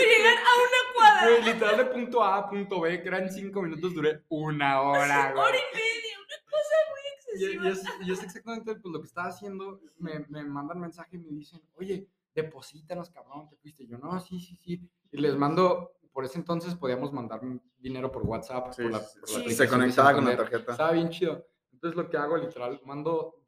[0.00, 3.62] llegar a una cuadra, Güey, literal de punto A a punto B, que eran cinco
[3.62, 5.44] minutos, duré una hora, güey.
[5.44, 7.64] hora y media, una cosa muy excesiva.
[7.64, 9.80] y es, y es exactamente pues, lo que estaba haciendo.
[9.98, 13.84] Me, me mandan mensaje y me dicen, oye, deposítanos, cabrón, te fuiste.
[13.84, 14.80] Y yo, no, sí, sí, sí.
[15.10, 17.40] Y les mando, por ese entonces podíamos mandar
[17.78, 18.72] dinero por WhatsApp.
[18.72, 19.54] Sí, por la, sí, por la sí.
[19.54, 20.72] Se conectaba con la tarjeta.
[20.72, 21.46] Estaba bien chido.
[21.72, 23.42] Entonces lo que hago, literal, mando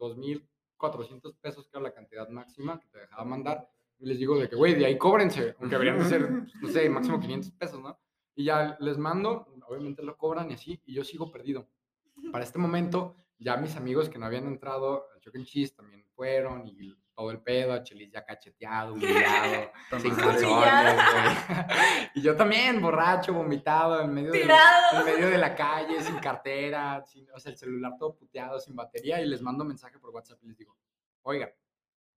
[0.78, 3.68] 2.400 pesos, que era la cantidad máxima que te dejaba mandar.
[3.98, 6.28] Y les digo de que, güey, de ahí cóbrense, aunque deberían de ser,
[6.60, 7.98] pues, no sé, máximo 500 pesos, ¿no?
[8.34, 11.68] Y ya les mando, obviamente lo cobran y así, y yo sigo perdido.
[12.30, 16.04] Para este momento, ya mis amigos que no habían entrado al Choc and Cheese también
[16.14, 21.00] fueron y todo el pedo, a Chelis ya cacheteado, humillado, sin calzones.
[22.14, 25.00] Y yo también, borracho, vomitado, en medio, de, Tirado.
[25.00, 28.76] en medio de la calle, sin cartera, sin, o sea, el celular todo puteado, sin
[28.76, 30.76] batería, y les mando mensaje por WhatsApp y les digo,
[31.22, 31.52] oiga,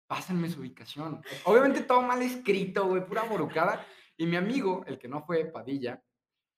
[0.05, 1.19] pásenme su ubicación.
[1.45, 3.83] Obviamente todo mal escrito, güey, pura borucada.
[4.17, 5.99] Y mi amigo, el que no fue Padilla,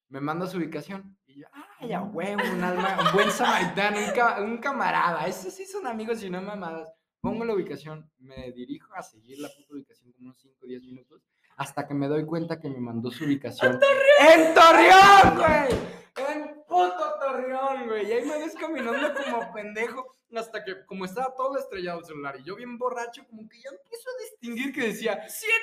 [0.10, 1.18] me manda su ubicación.
[1.26, 1.48] Y yo,
[1.80, 5.26] ay, a huevo, un alma, un buen samaritano, un, ca- un camarada.
[5.28, 6.90] Esos sí son amigos y no mamadas.
[7.24, 10.84] Pongo la ubicación, me dirijo a seguir la puta ubicación como unos 5 o 10
[10.84, 11.22] minutos,
[11.56, 13.80] hasta que me doy cuenta que me mandó su ubicación.
[14.20, 15.72] ¡En Torreón, güey!
[16.18, 18.10] ¡En puto Torreón, güey!
[18.10, 22.36] Y ahí me ves caminando como pendejo, hasta que, como estaba todo estrellado el celular,
[22.42, 25.56] y yo bien borracho, como que ya empiezo a distinguir que decía, Siete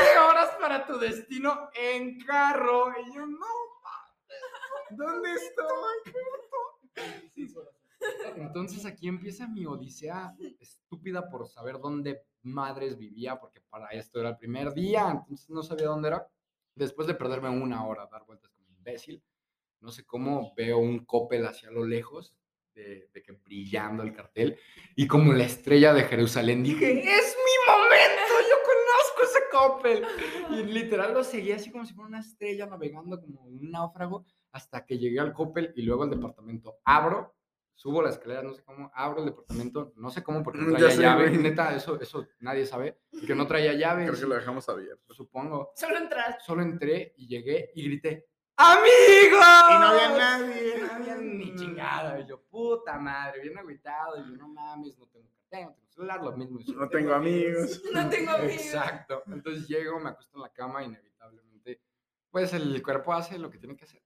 [0.00, 2.92] siete horas para tu destino en carro.
[3.06, 3.46] Y yo, no
[4.90, 6.12] ¿dónde estoy?
[7.36, 7.77] Seis horas.
[8.36, 14.30] Entonces aquí empieza mi odisea estúpida por saber dónde madres vivía, porque para esto era
[14.30, 16.28] el primer día, entonces no sabía dónde era.
[16.74, 19.22] Después de perderme una hora dar vueltas como imbécil,
[19.80, 22.34] no sé cómo veo un Coppel hacia lo lejos,
[22.74, 24.56] de, que brillando el cartel,
[24.94, 30.04] y como la estrella de Jerusalén, dije, es mi momento, yo conozco ese Coppel.
[30.50, 34.86] Y literal lo seguí así como si fuera una estrella navegando como un náufrago hasta
[34.86, 36.78] que llegué al Coppel y luego al departamento.
[36.84, 37.34] Abro,
[37.78, 40.90] subo la escalera, no sé cómo, abro el departamento, no sé cómo, porque no traía
[40.90, 41.28] sé, llave.
[41.28, 41.38] güey.
[41.40, 44.04] Neta, eso, eso nadie sabe, que no traía llave.
[44.04, 45.14] Creo que lo dejamos abierto.
[45.14, 45.70] Supongo.
[45.76, 46.38] Solo entrar.
[46.44, 48.26] Solo entré y llegué y grité,
[48.56, 49.36] ¡Amigo!
[49.36, 50.78] Y no había nadie.
[50.82, 52.18] No había ni chingada.
[52.18, 54.16] Y yo, puta madre, bien agüitado.
[54.16, 56.58] Y yo, no mames, no tengo cartera, no tengo celular, lo mismo.
[56.60, 57.80] y No tengo amigos.
[57.94, 58.54] No tengo amigos.
[58.56, 59.22] Exacto.
[59.28, 61.80] Entonces llego, me acuesto en la cama, inevitablemente,
[62.32, 64.02] pues el cuerpo hace lo que tiene que hacer.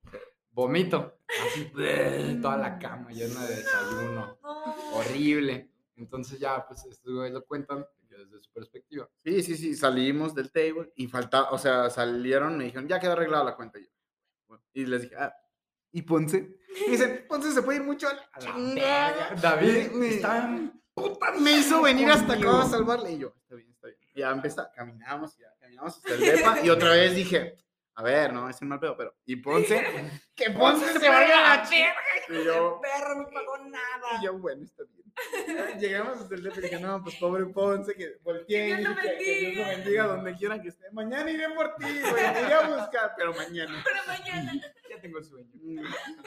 [0.52, 1.18] Vomito.
[1.46, 1.70] Así,
[2.42, 4.38] toda la cama llena de desayuno.
[4.42, 4.74] No.
[4.94, 5.68] Horrible.
[5.96, 9.08] Entonces ya, pues, estos güeyes lo cuentan desde su perspectiva.
[9.24, 13.12] Sí, sí, sí, salimos del table y falta, o sea, salieron, me dijeron, ya quedó
[13.12, 13.78] arreglada la cuenta.
[13.78, 15.34] Y, yo, y les dije, ah,
[15.92, 16.56] ¿y Ponce?
[16.86, 19.12] Y dicen, Ponce se puede ir mucho a la A la chingada".
[19.30, 19.40] verga.
[19.40, 23.12] David Me- estaba en puta Me hizo venir hasta acá a salvarle.
[23.12, 23.98] Y yo, está bien, está bien.
[24.14, 26.60] Y ya empezó, caminamos, ya caminamos hasta el depa.
[26.62, 27.56] Y otra vez dije,
[27.94, 29.14] a ver, no, es un mal pedo, pero.
[29.26, 29.84] ¿Y Ponce?
[30.34, 31.94] que Ponce se vaya a la verga.
[32.28, 34.20] Y yo, perro no pagó nada.
[34.20, 35.02] y yo, bueno, está bien.
[35.78, 38.94] Llegamos hasta el depa y dije, no, pues pobre Ponce, que volteé Que Dios lo
[38.94, 39.76] dije, que, que Dios lo bendiga.
[39.76, 40.90] bendiga donde quiera que esté.
[40.92, 43.82] Mañana iré por ti, güey, te iré a buscar, pero mañana.
[43.84, 44.52] Pero mañana.
[44.92, 45.48] Ya tengo el sueño.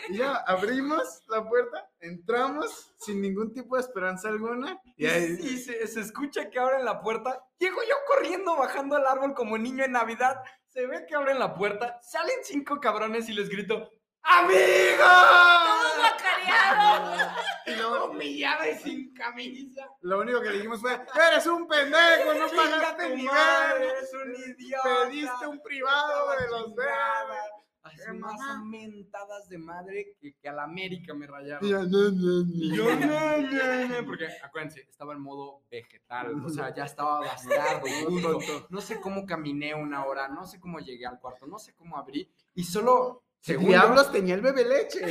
[0.10, 4.82] Y ya abrimos la puerta, entramos sin ningún tipo de esperanza alguna.
[4.98, 7.44] Y ahí, Y se, se escucha que abren la puerta.
[7.60, 10.38] Llego yo corriendo, bajando al árbol como niño en Navidad.
[10.76, 11.98] Se ve que abren la puerta.
[12.02, 14.58] Salen cinco cabrones y les grito: ¡Amigo!
[14.98, 17.32] Todo guacareado.
[17.66, 19.90] y luego, Humillado y sin camisa.
[20.02, 21.00] lo único que le dijimos fue,
[21.32, 24.90] eres un pendejo, no pagaste ni madre, eres un idiota.
[25.06, 27.65] Pediste un privado de los verdes.
[27.86, 28.66] Así más mamá.
[28.66, 31.70] mentadas de madre que, que a la América me rayaron.
[31.70, 32.76] Yo, no, no, Y no.
[32.76, 37.86] yo, no, no, no, porque acuérdense, estaba en modo vegetal, o sea, ya estaba bastardo,
[38.10, 38.66] bruto.
[38.70, 41.96] No sé cómo caminé una hora, no sé cómo llegué al cuarto, no sé cómo
[41.96, 45.02] abrí, y solo, ¿Qué según diablos tenía el bebé leche?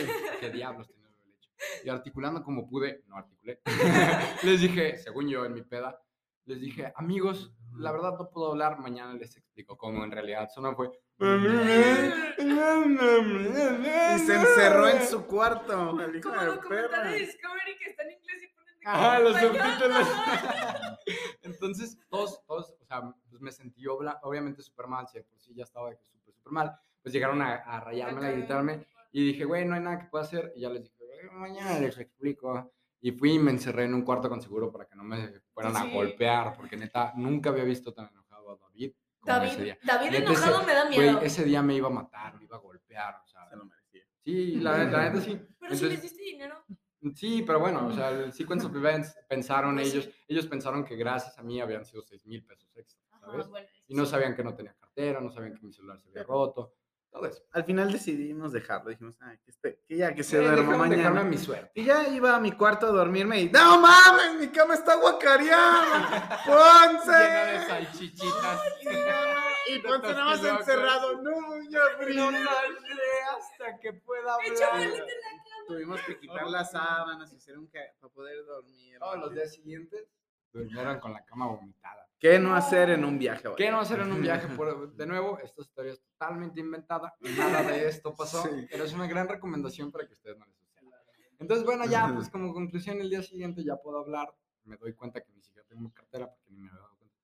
[0.41, 1.51] ¿Qué diablos tenía el leche?
[1.85, 3.61] Y articulando como pude, no articulé,
[4.43, 6.01] les dije, según yo en mi peda,
[6.47, 10.75] les dije, amigos, la verdad no puedo hablar, mañana les explico cómo en realidad solo
[10.75, 10.91] fue.
[11.19, 11.25] Y
[14.19, 16.01] se encerró en su cuarto.
[16.01, 17.11] El hijo Como de documental perra.
[17.11, 19.63] de Discovery que está en inglés y ponen de Ajá, los español.
[19.63, 20.09] subtítulos.
[21.43, 25.39] Entonces, todos, todos, o sea, pues me sentí obla- obviamente súper mal, si de por
[25.41, 28.87] sí ya estaba de que súper, súper mal, pues llegaron a, a rayarme, a gritarme,
[29.13, 31.79] y dije, güey, no hay nada que pueda hacer, y ya les dije, "Güey, mañana
[31.79, 32.73] les explico.
[33.01, 35.77] Y fui y me encerré en un cuarto con seguro para que no me fueran
[35.77, 38.93] a golpear, porque neta, nunca había visto tan enojado a David
[39.25, 39.75] David.
[39.83, 41.21] David Neta, enojado ese- me da Güey, miedo.
[41.21, 44.03] ese día me iba a matar, me iba a golpear, o sea, Se lo merecía.
[44.25, 45.41] sí, la, la neta sí.
[45.61, 46.65] Pero si les Entonces- diste dinero.
[47.15, 49.99] Sí, pero bueno, o sea, el Sequence of Events pensaron Pues sí.
[49.99, 53.49] ellos, ellos pensaron que gracias a mí habían sido 6 mil pesos extra, Ajá, ¿sabes?
[53.49, 56.23] bueno, Y no sabían que no tenía cartera, no sabían que mi celular se había
[56.23, 56.73] roto,
[57.15, 57.43] todo eso.
[57.53, 58.91] Al final decidimos dejarlo.
[58.91, 61.21] Dijimos, Ay, que, esté- que ya que se Eh, duerma mañana.
[61.21, 61.71] a mi suerte.
[61.75, 64.41] Y ya iba a mi cuarto a dormirme y ¡No mames!
[64.41, 66.41] ¡Mi cama está guacareada!
[66.45, 67.11] ¡Ponce!
[67.13, 68.61] Llena de salchichitas.
[69.69, 71.23] Y, Ponce nada más encerrado.
[71.23, 71.81] ¡No, ya!
[72.15, 74.91] No saldré hasta que pueda hablar.
[75.69, 78.99] Tuvimos que quitar las sábanas y hacer un ca- para poder dormir.
[78.99, 80.05] Todos los días siguientes
[80.53, 82.07] durmieron con la cama vomitada.
[82.19, 83.49] ¿Qué no hacer en un viaje?
[83.57, 84.47] ¿Qué no hacer en un viaje?
[84.57, 87.15] Por- de nuevo, esta historia es totalmente inventada.
[87.21, 88.67] Nada de esto pasó, Sí.
[88.71, 90.91] pero es una gran recomendación para que ustedes no les suceda.
[91.39, 94.35] Entonces, bueno, ya, pues como conclusión, el día siguiente ya puedo hablar.
[94.65, 97.15] Me doy cuenta que ni siquiera tengo cartera porque ni me había dado cuenta.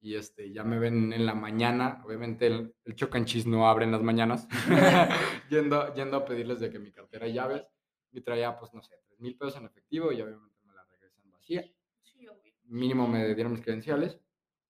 [0.00, 2.00] Y este, ya me ven en la mañana.
[2.06, 4.48] Obviamente el, el chocanchis no abre en las mañanas.
[5.50, 7.66] yendo, yendo a pedirles de que mi cartera y llaves.
[8.12, 11.30] Y traía, pues, no sé, tres mil pesos en efectivo y obviamente me la regresan
[11.30, 11.62] vacía.
[12.04, 12.54] Sí, obvio.
[12.64, 14.18] Mínimo me dieron mis credenciales.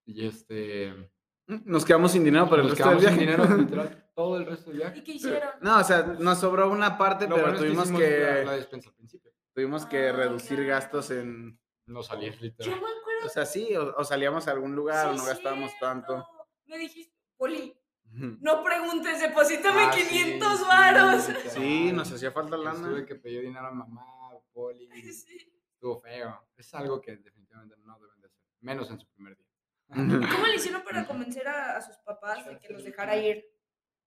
[0.09, 1.11] Y este...
[1.47, 3.37] Nos quedamos sin dinero para el Nos resto del quedamos viaje.
[3.43, 4.99] sin dinero, literal, todo el resto del viaje.
[4.99, 5.51] ¿Y qué hicieron?
[5.63, 8.45] No, o sea, nos sobró una parte, Lo pero bueno es tuvimos hicimos que, La,
[8.45, 9.33] la despensa al principio.
[9.55, 11.59] tuvimos que Ah, reducir gastos en...
[11.87, 12.71] No salir, Yo literal.
[12.73, 13.27] me acuerdo.
[13.27, 15.87] O sea, sí, o, o salíamos a algún lugar o no gastábamos cierto.
[15.87, 16.27] tanto.
[16.67, 17.75] Me dijiste, Poli,
[18.11, 21.23] no preguntes, deposítame Ah, sí, 500 sí, varos.
[21.49, 22.89] Sí, nos hacía falta lana.
[22.89, 24.05] Tuve que pedir dinero a mamá,
[24.53, 24.89] Poli.
[25.13, 25.51] Sí.
[25.73, 26.47] Estuvo feo.
[26.57, 28.43] Es algo que definitivamente no deben de hacer.
[28.61, 29.47] Menos en su primer día.
[29.89, 33.45] ¿Cómo le hicieron para convencer a, a sus papás de que los dejara ir?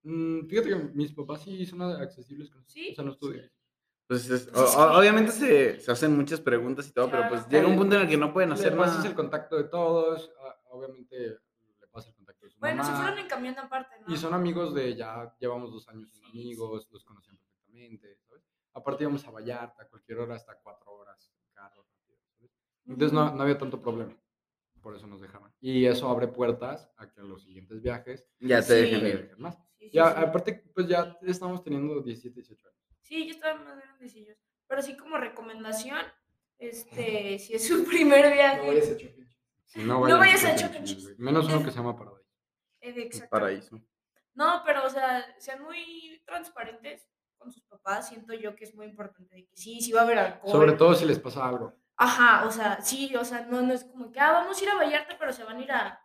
[0.03, 2.49] Mm, fíjate que mis papás sí son accesibles.
[2.49, 2.63] con.
[2.67, 2.89] ¿Sí?
[2.91, 3.51] O sea, no estuve.
[4.07, 7.67] Pues es- o- o- obviamente se, se hacen muchas preguntas y todo, pero pues llega
[7.67, 9.09] un punto en el que no pueden Le hacer pasas nada.
[9.09, 10.31] el contacto de todos.
[10.41, 11.17] ah, Obviamente
[11.79, 13.03] le pasas el contacto de su Bueno, se mamá.
[13.03, 14.13] fueron en camión aparte, ¿no?
[14.13, 16.29] Y son amigos de ya, llevamos dos años Sí, sí.
[16.31, 18.43] amigos, los conocían perfectamente, ¿sabes?
[18.73, 22.51] Aparte íbamos a Vallarta, a cualquier hora, hasta cuatro horas en carro, rápido, ¿sabes?
[22.85, 24.15] Entonces no, no había tanto problema,
[24.81, 25.53] por eso nos dejaban.
[25.61, 28.73] Y eso abre puertas a que en los siguientes viajes Ya te Sí.
[28.91, 29.21] dejen ir.
[29.23, 29.55] dejen más.
[29.77, 30.23] Sí, sí, Ya, sí.
[30.25, 32.79] aparte, pues ya estamos teniendo 17, 18 años.
[33.01, 34.37] Sí, ya estaban más grandecillos.
[34.67, 35.99] pero sí como recomendación,
[36.57, 38.57] este, si es su primer viaje.
[38.61, 39.27] No vayas a Chopin.
[39.87, 41.15] No, No vayas a güey.
[41.17, 42.21] Menos uno que se llama Paradise.
[42.81, 43.27] eh, exactamente.
[43.29, 43.81] paraíso.
[44.33, 47.07] No, pero o sea, sean muy transparentes
[47.37, 50.03] con sus papás, siento yo que es muy importante de que sí, sí va a
[50.03, 50.51] haber alcohol.
[50.51, 51.73] Sobre todo si les pasa algo.
[52.03, 54.69] Ajá, o sea, sí, o sea, no, no es como que, ah, vamos a ir
[54.71, 56.03] a Vallarta, pero se van a ir a,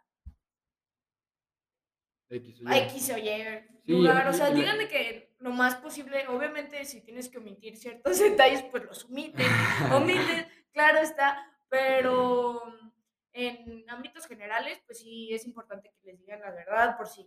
[2.29, 2.69] X o Y.
[2.69, 4.29] a X o Y Sí, lugar.
[4.29, 8.63] O sea, digan de que lo más posible, obviamente, si tienes que omitir ciertos detalles,
[8.65, 9.47] pues los omiten,
[9.91, 12.63] omiten, claro está, pero
[13.33, 17.27] en ámbitos generales, pues sí es importante que les digan la verdad, por si.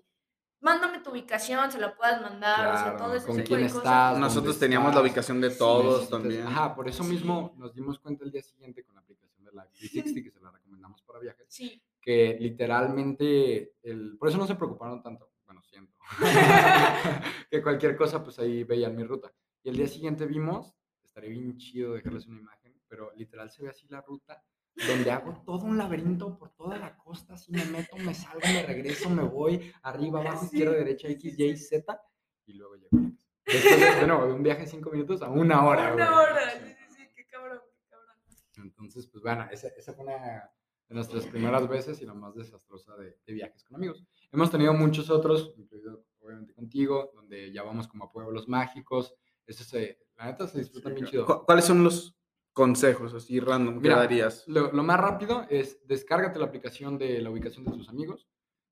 [0.62, 3.66] Mándame tu ubicación, se la puedas mandar, o sea, todo ese con tipo quién de
[3.68, 4.20] estás, cosas.
[4.20, 6.46] Nosotros teníamos la ubicación de Sí, todos también.
[6.48, 7.10] Ajá, por eso Sí.
[7.12, 10.40] mismo nos dimos cuenta el día siguiente con la aplicación de la 360 que se
[10.42, 11.82] la recomendamos para viajes, Sí.
[12.02, 15.94] que literalmente, el, por eso no se preocuparon tanto, bueno, siento,
[17.50, 19.32] que cualquier cosa, pues ahí veían mi ruta.
[19.64, 23.70] Y el día siguiente vimos, estaría bien chido dejarles una imagen, pero literal se ve
[23.70, 24.44] así la ruta,
[24.76, 28.64] donde hago todo un laberinto por toda la costa, así me meto, me salgo, me
[28.64, 31.66] regreso, me voy arriba, abajo, Sí, izquierda, derecha, sí, X, sí, Y, sí.
[31.66, 32.02] Z,
[32.46, 33.28] y luego llego a la casa.
[33.46, 36.06] Después de, bueno, de un viaje de cinco minutos a una hora, güey.
[36.08, 38.16] Una hora, sí, sí, sí, qué cabrón, qué cabrón.
[38.58, 40.52] Entonces, pues bueno, esa, esa fue una
[40.88, 44.04] de nuestras primeras veces y la más desastrosa de, de viajes con amigos.
[44.32, 49.14] Hemos tenido muchos otros, incluido obviamente contigo, donde ya vamos como a pueblos mágicos.
[49.46, 51.26] Eso se, la neta se disfruta bien chido.
[51.26, 52.16] ¿Cu- ¿Cuáles son los
[52.64, 54.46] consejos así random que Mira, darías?
[54.48, 58.28] Lo, lo más rápido es descárgate la aplicación de la ubicación de tus amigos.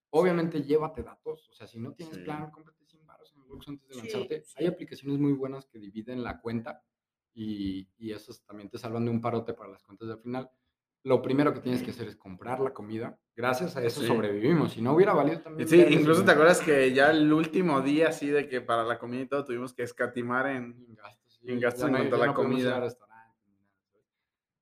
[0.09, 2.21] Obviamente llévate datos, o sea, si no tienes Sí.
[2.23, 4.43] plan, cómprate 100 baros en Lux antes de Sí, lanzarte.
[4.43, 4.55] sí.
[4.57, 6.83] Hay aplicaciones muy buenas que dividen la cuenta
[7.33, 10.49] y, y esos también te salvan de un parote para las cuentas del final.
[11.03, 13.17] Lo primero que tienes que hacer es comprar la comida.
[13.35, 14.07] Gracias a eso Sí.
[14.07, 14.73] sobrevivimos.
[14.73, 15.69] Si no hubiera valido también.
[15.69, 19.21] Sí, incluso te acuerdas que ya el último día así de que para la comida
[19.21, 20.85] y todo tuvimos que escatimar en...
[20.85, 21.39] en gastos.
[21.43, 22.75] En gastos en no- cuanto a la no comida.
[22.75, 24.03] a restaurantes ni nada, ¿sabes?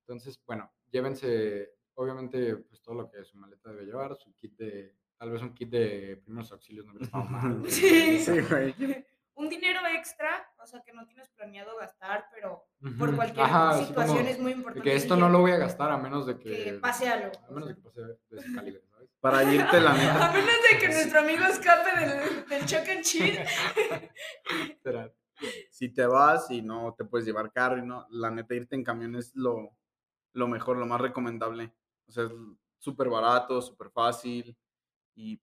[0.08, 4.96] Entonces, bueno, llévense, obviamente, pues todo lo que su maleta debe llevar, su kit de,
[5.18, 7.64] tal vez un kit de primeros auxilios no hubiera estado mal.
[7.70, 8.20] Sí.
[8.20, 8.76] Sí, güey.
[9.38, 14.20] Un dinero extra, o sea, que no tienes planeado gastar, pero por cualquier ajá, situación
[14.20, 14.90] como es muy importante.
[14.90, 17.34] que esto no lo voy a gastar a menos de que, que pase algo.
[17.46, 19.10] a menos de que pase de ese calibre, ¿sabes?
[19.20, 20.30] Para irte la neta.
[20.30, 23.46] A menos de que nuestro amigo escape del, del Chuck and Cheese.
[25.70, 28.86] Si te vas y no te puedes llevar carro y no, la neta irte en
[28.86, 29.76] camión es lo,
[30.36, 31.74] lo mejor, lo más recomendable.
[32.08, 32.32] O sea, es
[32.78, 34.56] súper barato, súper fácil
[35.16, 35.42] y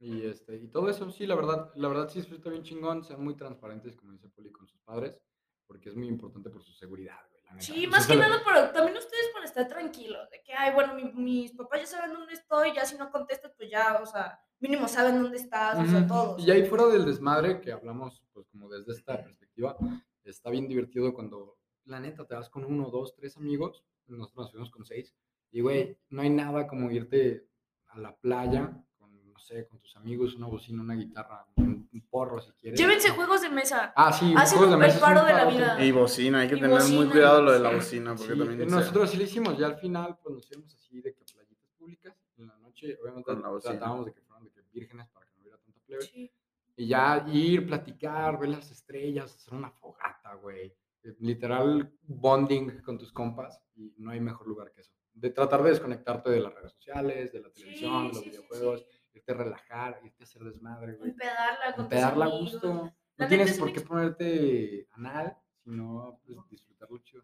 [0.00, 3.22] Y, este, y todo eso, sí, la verdad, la verdad sí disfruta bien chingón, sean
[3.24, 5.18] muy transparentes, como dice Poli, con sus padres,
[5.66, 7.42] porque es muy importante por su seguridad, güey.
[7.60, 11.12] Sí, más que nada, pero también ustedes para estar tranquilos, de que, ay, bueno, mi-
[11.12, 14.88] mis papás ya saben dónde estoy, ya si no contestas, pues ya, o sea, mínimo
[14.88, 16.08] saben dónde estás, o sea, Ujú.
[16.08, 16.34] todo.
[16.34, 19.76] o Y ahí fuera del desmadre que hablamos, pues como desde esta perspectiva,
[20.24, 21.56] está bien divertido cuando,
[21.86, 25.14] la neta, te vas con uno, dos, tres amigos, nosotros nos fuimos con seis,
[25.50, 27.46] y güey, no hay nada como irte
[27.88, 32.00] a la playa con, no sé, con tus amigos, una bocina, una guitarra, un, un
[32.08, 32.78] porro si quieres.
[32.80, 33.92] Llévense juegos de mesa.
[33.96, 35.84] Ah, sí, Hacen juegos de mesa es paro de la vida.
[35.84, 38.68] Y bocina, hay que Y tener muy cuidado lo de la bocina, porque Sí, también
[38.68, 42.14] nosotros sí lo hicimos, ya al final pues nos íbamos así de que playitas públicas,
[42.36, 45.42] en la noche obviamente la tratábamos de que fueran de que vírgenes para que no
[45.42, 46.32] hubiera tanta plebe, Sí.
[46.76, 50.74] y ya ir, platicar, ver las estrellas, hacer una fogata, güey,
[51.20, 55.70] literal bonding con tus compas, y no hay mejor lugar que eso, de tratar de
[55.70, 58.86] desconectarte de las redes sociales, de la televisión, los sí, videojuegos, sí.
[59.14, 63.52] irte a relajar, irte a hacer desmadre, güey, Empedarla con pedarla a gusto, no tienes
[63.52, 67.22] es por qué ponerte anal, sino pues disfrutarlo chido.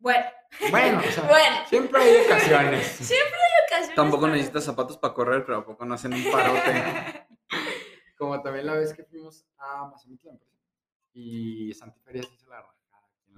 [0.00, 0.24] Bueno,
[0.70, 1.56] Bueno, o sea, bueno.
[1.66, 2.86] siempre hay ocasiones.
[2.86, 6.24] Siempre hay ocasiones Tampoco para- necesitas zapatos para correr, pero ¿a poco no hacen un
[6.30, 7.26] parote?
[8.16, 10.32] Como también la vez que fuimos a Mazamitla.
[11.12, 12.64] Y Santiferia sí se la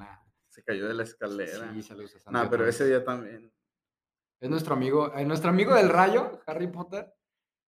[0.00, 1.72] la- Se cayó de la escalera.
[1.72, 2.30] Sí, saludos a.
[2.32, 3.52] No, pero ese día también.
[4.40, 7.12] Es nuestro amigo, eh, nuestro amigo del rayo, Harry Potter.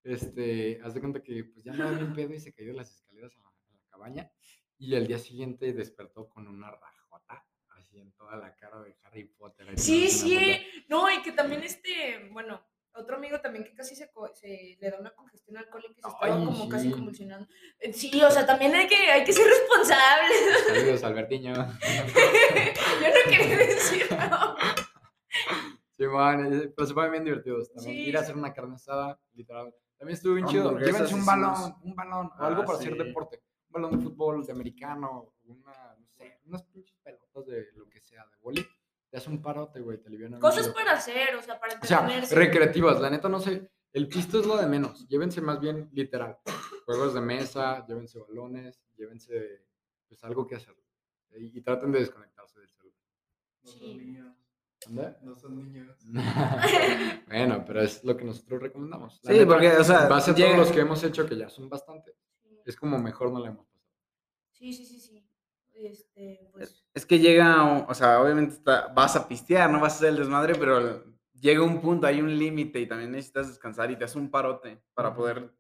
[0.05, 2.91] Este, haz de cuenta que pues ya andaba bien pedo y se cayó de las
[2.91, 4.33] escaleras a la, a la cabaña.
[4.79, 9.25] Y el día siguiente despertó con una rajota así en toda la cara de Harry
[9.27, 9.79] Potter.
[9.79, 10.67] Sí, sí.
[10.89, 14.91] No, y que también este, bueno, otro amigo también que casi se, co- se le
[14.91, 17.49] da una congestión alcohólica y se estaba Ay, como casi convulsionando.
[17.79, 20.65] Eh, Sí, o sea, también hay que, hay que ser responsables.
[20.67, 21.53] Saludos, Albertiño.
[21.55, 24.57] Yo no quería decir no.
[25.97, 27.73] Sí, man, eh, pero se ponen bien divertidos.
[27.73, 29.75] También Sí, ir a hacer una carne asada, literal.
[29.99, 30.79] También estuvo bien chido.
[30.79, 33.41] Llévense un balón, un balón, o algo Ah, para hacer deporte.
[33.69, 38.01] Un balón de fútbol, de americano, una, no sé, unas pinches pelotas de lo que
[38.01, 38.67] sea, de boli.
[39.13, 40.41] Te hace un parote, güey, te alivian.
[40.41, 42.35] Cosas para hacer, o sea, para O sea, entretenerse.
[42.35, 43.71] recreativas, la neta no sé.
[43.93, 45.07] El pisto es lo de menos.
[45.07, 46.39] Llévense más bien literal.
[46.87, 49.67] Juegos de mesa, llévense balones, llévense
[50.09, 50.75] pues algo que hacer.
[51.37, 52.97] Y, y traten de desconectarse del celular.
[53.63, 53.79] No Sí.
[53.81, 54.37] son niños.
[54.89, 55.19] ¿Anda?
[55.21, 55.99] No son niños.
[57.29, 59.21] bueno, pero es lo que nosotros recomendamos.
[59.25, 61.37] La Sí, neta, porque, o sea, en base a todos los que hemos hecho, que
[61.37, 62.59] ya son bastantes, Sí.
[62.65, 63.91] es como mejor no la hemos pasado.
[64.53, 65.29] Sí, sí, sí, sí.
[65.75, 66.82] Este, pues.
[66.95, 70.17] Es que llega, o sea, obviamente está- vas a pistear, no vas a hacer el
[70.17, 71.05] desmadre, pero
[71.41, 74.83] llega un punto, hay un límite y también necesitas descansar y te hace un parote
[74.95, 75.51] para poder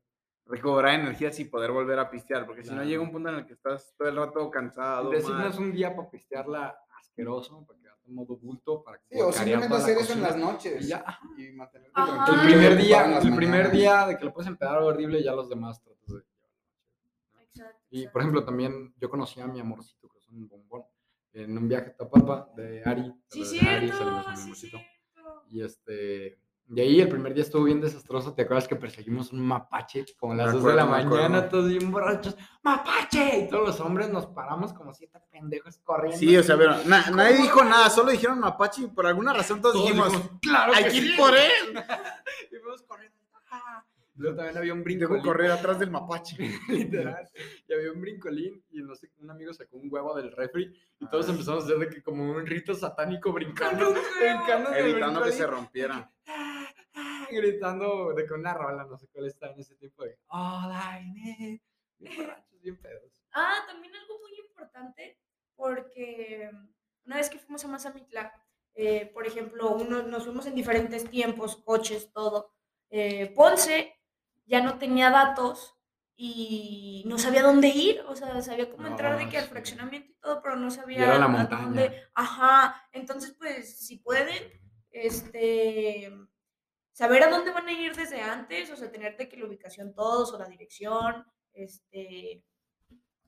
[0.44, 3.46] recobrar energías y poder volver a pistear, porque si no llega un punto en el
[3.46, 5.08] que estás todo el rato cansado.
[5.10, 9.74] Designas un día para pistearla asqueroso, para quedarte en modo bulto, para Sí, o simplemente
[9.74, 11.92] hacer eso en las noches y ya, y mantenerte
[12.34, 15.82] El primer día, el primer día de que lo puedes empezar horrible, ya los demás
[15.82, 16.22] tratas de
[17.42, 17.78] Exacto.
[17.90, 20.82] Y por ejemplo, también yo conocí a mi amorcito, que es un bombón,
[21.34, 23.12] en un viaje a Tapalpa de Ari.
[23.28, 23.98] Sí, de Ari, cierto.
[23.98, 24.78] saludos a mi Sí, cierto.
[25.50, 26.38] Y este,
[26.74, 28.34] y ahí el primer día estuvo bien desastroso.
[28.34, 31.68] ¿Te acuerdas que perseguimos un mapache como a las Me 2 de la mañana, todos
[31.68, 32.36] bien borrachos?
[32.62, 33.40] ¡Mapache!
[33.40, 36.18] Y todos los hombres nos paramos como siete pendejos corriendo.
[36.18, 39.60] Sí, o sea, pero na- nadie dijo nada, solo dijeron Mapache y por alguna razón
[39.60, 41.14] todos, Todos dijimos, dijimos, ¡Claro hay que que ir sí".
[41.18, 41.42] por él.
[42.52, 43.18] Y fuimos corriendo.
[43.50, 43.84] ¡ah!
[44.14, 45.22] Luego también había un Debo brincolín.
[45.24, 46.36] correr atrás del Mapache.
[46.68, 47.28] Literal.
[47.66, 51.06] Y había un brincolín y no sé, un amigo sacó un huevo del refri y
[51.08, 51.32] todos Ah.
[51.32, 55.54] empezamos a hacer de que como un rito satánico brincando, brincando Evitando que se brincolín,
[55.64, 56.12] rompiera.
[56.26, 60.18] ah, ah, gritando de que una rola, no sé cuál está en ese tiempo de
[60.28, 61.60] All I need.
[61.98, 63.24] Bien borrachos, bien pedos.
[63.32, 65.18] Ah, también algo muy importante,
[65.56, 66.50] porque
[67.06, 68.32] una vez que fuimos a Mazamitla,
[68.74, 72.52] eh, por ejemplo, uno, nos fuimos en diferentes tiempos, coches, todo.
[72.90, 73.94] eh, Ponce
[74.46, 75.74] ya no tenía datos
[76.14, 80.14] y no sabía dónde ir, o sea, sabía cómo entrar de que al fraccionamiento y
[80.20, 81.64] todo, pero no sabía era la montaña.
[81.64, 84.42] dónde- Ajá, entonces pues si pueden,
[84.90, 86.12] este,
[86.92, 89.94] saber a dónde van a ir desde antes, o sea, tener de que la ubicación
[89.94, 92.44] todos o la dirección, este,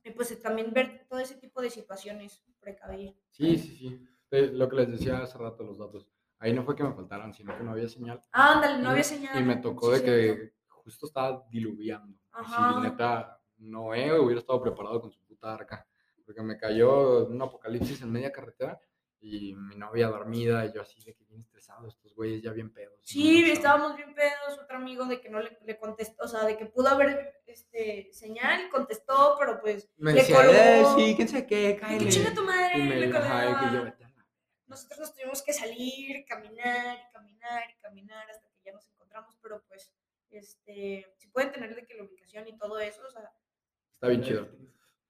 [0.03, 3.15] y pues también ver todo ese tipo de situaciones, precaver.
[3.31, 4.07] Sí, sí, sí.
[4.31, 6.07] Eh, Lo que les decía hace rato, los datos.
[6.39, 8.21] Ahí no fue que me faltaran, sino que no había señal.
[8.31, 9.39] Ándale, no había señal.
[9.39, 10.54] Y me tocó sí, de que.
[10.85, 12.17] Justo estaba diluviando.
[12.31, 12.79] Ajá.
[12.79, 15.85] neta, Noé hubiera estado preparado con su puta arca.
[16.25, 18.79] Porque me cayó un apocalipsis en media carretera
[19.21, 22.71] y mi novia dormida y yo así de que bien estresado, estos güeyes ya bien
[22.73, 22.97] pedos.
[22.99, 26.43] no Sí, estábamos bien pedos, otro amigo de que no le, le contestó, o sea,
[26.45, 30.51] de que pudo haber este, señal, contestó, pero pues Me le decía, colgó.
[30.53, 32.05] eh, sí, quién sabe qué, cállate.
[32.05, 33.83] que chinga tu madre, Y me le ajá, y que yo, colgaba.
[33.85, 34.25] "Vete a la
[34.67, 39.37] Nosotros nos tuvimos que salir, caminar, y caminar, y caminar hasta que ya nos encontramos,
[39.41, 39.91] pero pues,
[40.37, 43.29] este, si pueden tener de que la ubicación y todo eso, o sea,
[43.91, 44.47] Está bien chido.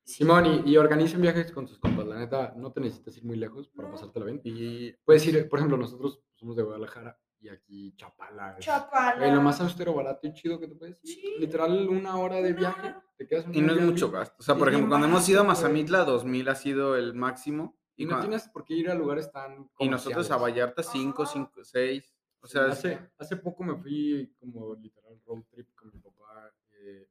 [0.03, 0.17] sí.
[0.17, 2.05] Simón, y, y organicen viajes con tus compas.
[2.05, 3.95] La neta, no te necesitas ir muy lejos para No.
[3.95, 4.39] pasártela bien.
[4.43, 8.55] Y Puedes ir, por ejemplo, nosotros somos de Guadalajara y aquí Chapala.
[8.59, 9.17] es- Chapala.
[9.17, 11.09] Güey, lo más austero, barato y chido que te puedes ir.
[11.15, 11.35] Sí.
[11.39, 12.93] Literal, una hora de viaje.
[13.17, 14.35] Te quedas Y no es mucho gasto.
[14.39, 15.43] O sea, por ejemplo, cuando hemos ido a.
[15.43, 17.75] Mazamitla, 2000 ha sido el máximo.
[17.95, 19.71] Y Y, no cua- tienes por qué ir a lugares tan.
[19.79, 20.37] y nosotros a.
[20.37, 21.31] Vallarta, 5, Ajá.
[21.33, 22.13] 5, 6.
[22.41, 27.07] O sea, hace, hace poco me fui como literal road trip con mi papá, eh,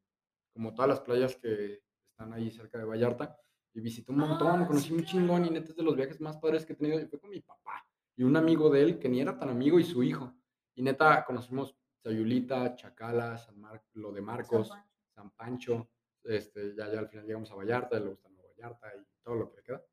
[0.75, 3.37] como todas las playas que están ahí cerca de Vallarta,
[3.73, 6.21] y visité un montón, Ah, conocí sí, un chingón y neta es de los viajes
[6.21, 8.99] más padres que he tenido, y fue con mi papá, y un amigo de él
[8.99, 10.35] que ni era tan amigo y su hijo,
[10.75, 15.73] y neta conocimos Sayulita, Chacala, San Mar lo de Marcos, San Pancho.
[15.73, 15.91] San Pancho,
[16.25, 19.51] este, ya, ya al final llegamos a Vallarta, le gusta Nueva Vallarta y todo lo
[19.51, 19.85] que le queda.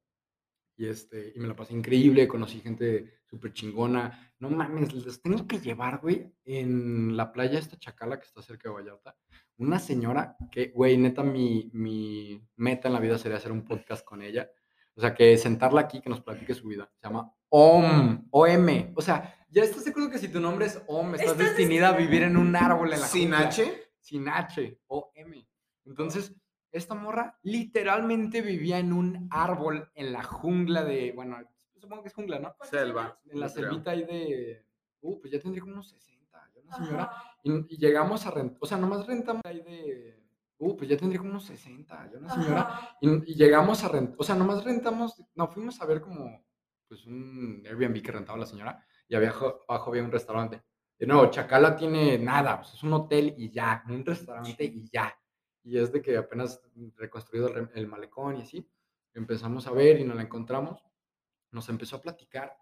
[0.77, 4.33] Y, este, y me la pasé increíble, conocí gente súper chingona.
[4.39, 8.69] No mames, les tengo que llevar, güey, en la playa esta Chacala que está cerca
[8.69, 9.15] de Vallarta.
[9.61, 14.03] Una señora que, güey, neta, mi, mi meta en la vida sería hacer un podcast
[14.03, 14.49] con ella.
[14.95, 16.91] O sea, que sentarla aquí, que nos platique su vida.
[16.99, 18.93] Se llama OM, OM.
[18.95, 21.97] O sea, ya estás seguro que si tu nombre es OM, estás, Estás destinada a
[21.97, 23.91] vivir en un árbol en la sin jungla H.
[23.99, 25.47] sin H o M.
[25.85, 26.35] Entonces,
[26.71, 31.37] esta morra literalmente vivía en un árbol en la jungla de, bueno,
[31.77, 32.55] supongo que es jungla, ¿no?
[32.57, 33.19] ¿Cuántos Selva.
[33.29, 33.69] En la creo.
[33.69, 34.65] selvita ahí de,
[35.01, 36.20] uh, pues ya tendría como unos 60,
[36.71, 37.11] señora.
[37.43, 40.23] Y, y llegamos a rentar, o sea, nomás rentamos ahí de,
[40.59, 42.97] uh, pues ya tendría como unos 60, ya una señora.
[43.01, 46.45] Y, y llegamos a rentar, o sea, nomás rentamos, no, fuimos a ver como,
[46.87, 50.61] pues un Airbnb que rentaba la señora y abajo, abajo había un restaurante.
[50.97, 55.17] De nuevo, Chacala tiene nada, sea, es un hotel y ya, un restaurante y ya.
[55.63, 56.61] Y es de que apenas
[56.95, 58.69] reconstruido el, el malecón y así,
[59.13, 60.83] empezamos a ver y nos la encontramos,
[61.51, 62.55] nos empezó a platicar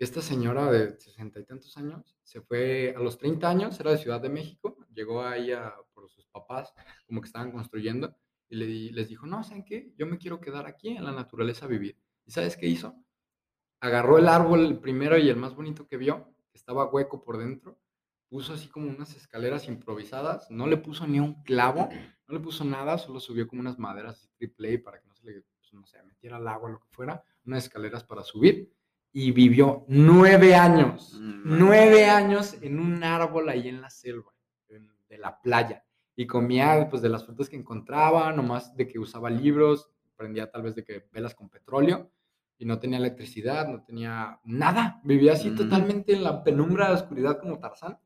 [0.00, 3.98] esta señora de sesenta y tantos años se fue a los 30 años, era de
[3.98, 6.72] Ciudad de México, llegó ahí a- por sus papás,
[7.06, 8.16] como que estaban construyendo,
[8.48, 9.92] y le les dijo, no, ¿saben qué?
[9.96, 11.96] Yo me quiero quedar aquí en la naturaleza a vivir.
[12.26, 12.94] ¿Y sabes qué hizo?
[13.80, 17.38] Agarró el árbol, el primero y el más bonito que vio, que estaba hueco por
[17.38, 17.78] dentro,
[18.28, 21.88] puso así como unas escaleras improvisadas, no le puso ni un clavo,
[22.26, 25.24] no le puso nada, solo subió como unas maderas triple A para que no se
[25.26, 28.72] le pues, metiera al agua, lo que fuera, unas escaleras para subir.
[29.12, 34.32] Y vivió nueve años, Mm, nueve años en un árbol ahí en la selva,
[34.68, 35.84] en- de la playa.
[36.16, 40.62] Y comía pues de las frutas que encontraba, nomás de que usaba libros, prendía tal
[40.62, 42.10] vez de que velas con petróleo
[42.58, 45.00] y no tenía electricidad, no tenía nada.
[45.02, 45.56] Vivía así Mm.
[45.56, 47.98] totalmente en la penumbra de oscuridad como Tarzán.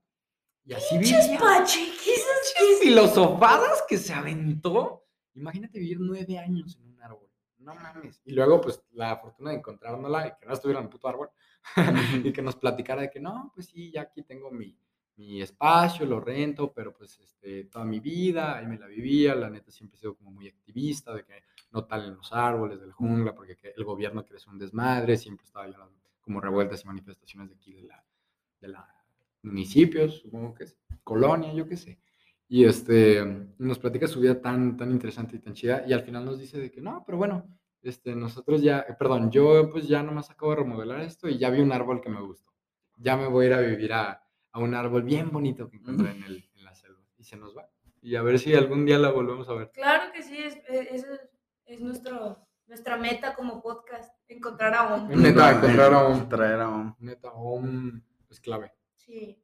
[0.64, 1.18] Y así vivía.
[1.38, 5.04] pachequisas Pinches filosofadas que se aventó.
[5.34, 6.93] Imagínate vivir nueve años en un.
[7.64, 8.20] No mames.
[8.24, 11.30] Y luego, pues, la fortuna de encontrárnosla y que no estuviera en el puto árbol.
[12.24, 14.76] y que nos platicara de que no, pues sí, ya aquí tengo mi,
[15.16, 19.34] mi espacio, lo rento, pero pues este, toda mi vida, ahí me la vivía.
[19.34, 22.86] La neta siempre he sido como muy activista de que no talen los árboles de
[22.88, 25.16] la jungla porque que el gobierno quiere hacer un desmadre.
[25.16, 25.90] Siempre estaba yo
[26.20, 28.04] como revueltas y manifestaciones de aquí de la,
[28.60, 28.94] de la
[29.44, 31.98] municipios, supongo que es, colonia, yo qué sé.
[32.54, 36.24] Y este, nos platica su vida tan, tan interesante y tan chida, y al final
[36.24, 37.44] nos dice de que no, pero bueno,
[37.82, 41.50] este, nosotros ya, eh, perdón, yo pues ya nomás acabo de remodelar esto y ya
[41.50, 42.52] vi un árbol que me gustó.
[42.96, 46.12] Ya me voy a ir a vivir a, a un árbol bien bonito que encontré
[46.12, 47.00] en, el, en la selva.
[47.18, 47.68] Y se nos va.
[48.00, 49.70] Y a ver si algún día la volvemos a ver.
[49.72, 51.20] Claro que sí, es, es, es-
[51.66, 52.38] es nuestro,
[52.68, 55.08] nuestra meta como podcast, encontrar a un.
[55.20, 58.72] Neta, encontrar a un- Traer a un- Neta, un es clave.
[58.94, 59.42] Sí.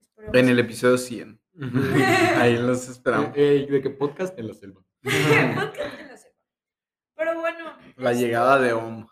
[0.00, 0.36] Esperemos.
[0.36, 1.41] En el episodio 100.
[2.38, 3.36] Ahí los esperamos.
[3.36, 4.80] Eh, eh, de que podcast en la selva.
[5.02, 6.36] Podcast en la selva.
[7.14, 7.76] Pero bueno.
[7.96, 9.06] La este, llegada de Om.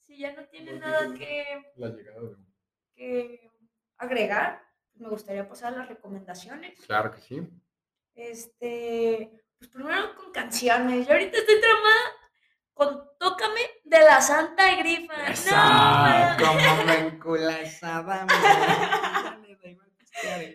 [0.00, 1.44] si ya no tienen nada que,
[1.76, 2.54] La llegada de un-
[2.94, 3.50] que
[3.98, 4.62] agregar,
[4.94, 6.78] me gustaría pasar a las recomendaciones.
[6.86, 7.48] Claro que sí.
[8.14, 11.06] Este, pues primero con canciones.
[11.06, 12.00] Yo ahorita estoy tramada
[12.74, 15.16] con Tócame de la Santa Grifa.
[15.16, 18.26] No, Esa, ma- como me encula esa dama.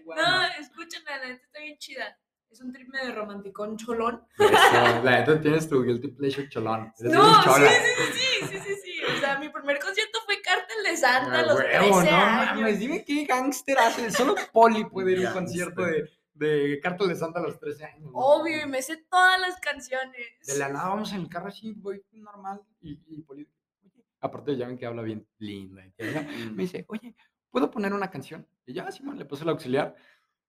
[0.05, 2.18] No, escúchenla, la neta está bien chida.
[2.49, 4.26] Es un trip medio romanticón cholón.
[4.39, 6.93] Eso, La neta tienes tu guilty pleasure cholón.
[6.99, 7.70] Eres No, sí, chola.
[7.70, 8.91] sí, sí, sí, sí, sí, sí.
[9.03, 12.18] O sea, mi primer concierto fue Cártel de Santa a Ah, los huevo, 13 no
[12.18, 12.55] años.
[12.55, 14.12] mames, dime qué gángster hace.
[14.12, 17.84] Solo Poli puede ir a un concierto de, de Cártel de Santa a los 13
[17.84, 18.12] años.
[18.12, 18.12] ¿no?
[18.18, 20.16] Obvio, y me sé todas las canciones.
[20.45, 22.62] De la nada vamos en el carro así, voy normal.
[22.80, 23.45] Y, y Poli,
[23.84, 25.84] oye, aparte ya ven que habla bien linda.
[25.97, 26.22] tierna,
[26.53, 27.14] Me dice, oye,
[27.52, 28.48] ¿puedo poner una canción?
[28.66, 29.95] Y ya, Simón, le puse el auxiliar.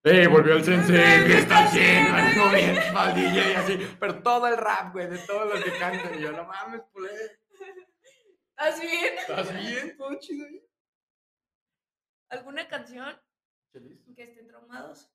[0.04, 1.26] ¡Eh, volvió el sensei!
[1.26, 2.14] ¿Qué está haciendo?
[2.14, 3.78] Algo bien, mal DJ, así.
[3.98, 6.18] Pero todo el rap, güey, de todos los que cantan.
[6.18, 7.38] Y yo, no mames, pues,
[8.58, 9.18] ¿Estás bien?
[9.18, 9.96] ¿estás bien?
[9.96, 10.64] Todo chido ahí.
[12.28, 13.16] ¿Alguna canción
[13.72, 15.08] que estén traumados?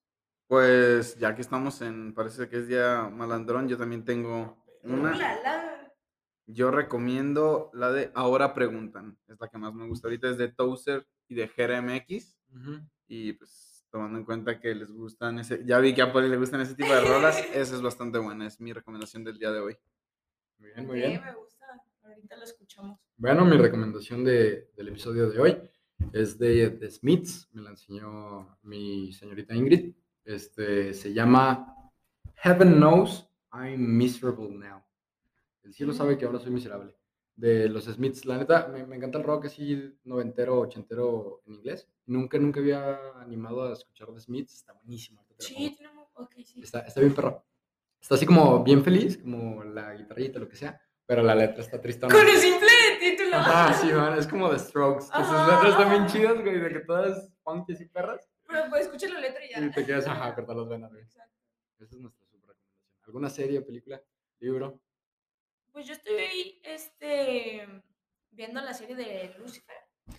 [0.48, 5.16] Pues ya que estamos en, parece que es día malandrón, yo también tengo una.
[5.16, 5.94] La, la.
[6.46, 9.18] Yo recomiendo la de Ahora Preguntan.
[9.28, 10.30] Es la que más me gusta ahorita.
[10.30, 12.38] Es de Tozer y de GRMX.
[13.08, 15.64] Y pues tomando en cuenta que les gustan ese...
[15.66, 17.38] Ya vi que a Poli le gustan ese tipo de rolas.
[17.54, 18.48] Esa es bastante buena.
[18.48, 19.78] Es mi recomendación del día de hoy.
[20.60, 21.22] Muy bien, muy bien.
[21.24, 21.66] me gusta.
[22.04, 23.00] Ahorita lo escuchamos.
[23.18, 25.58] Bueno, mi recomendación de- del episodio de hoy
[26.12, 27.50] es de The Smiths.
[27.54, 29.94] Me la enseñó mi señorita Ingrid.
[30.26, 31.76] Este, se llama
[32.36, 34.82] Heaven Knows I'm Miserable Now.
[35.64, 36.96] El cielo sabe que ahora soy miserable.
[37.36, 38.26] De los Smiths.
[38.26, 41.88] La neta, me, me encanta el rock así noventero, ochentero en inglés.
[42.06, 44.56] Nunca, nunca había animado a escuchar The Smiths.
[44.56, 45.26] Está buenísimo.
[45.40, 46.10] Sí, tenemos.
[46.16, 46.62] Ok, sí.
[46.62, 47.44] Está, está bien perro.
[48.00, 50.80] Está así como bien feliz, como la guitarrita, lo que sea.
[51.06, 52.14] Pero la letra está tristona.
[52.14, 52.68] Con el simple
[53.00, 53.38] título.
[53.38, 55.06] Ajá, sí, man, es como The Strokes.
[55.10, 58.30] Que sus letras están bien chidas, güey, de que todas funky y perras.
[58.46, 59.66] Pero pues escucha la letra y ya.
[59.66, 61.04] Y te quedas, ajá, cortar las venas, güey.
[61.04, 61.40] Exacto.
[61.80, 63.04] Esa es nuestra super recomendación.
[63.06, 64.02] ¿Alguna serie, película,
[64.40, 64.82] libro?
[65.74, 67.68] Pues yo estoy este,
[68.32, 69.76] viendo la serie de Lucifer.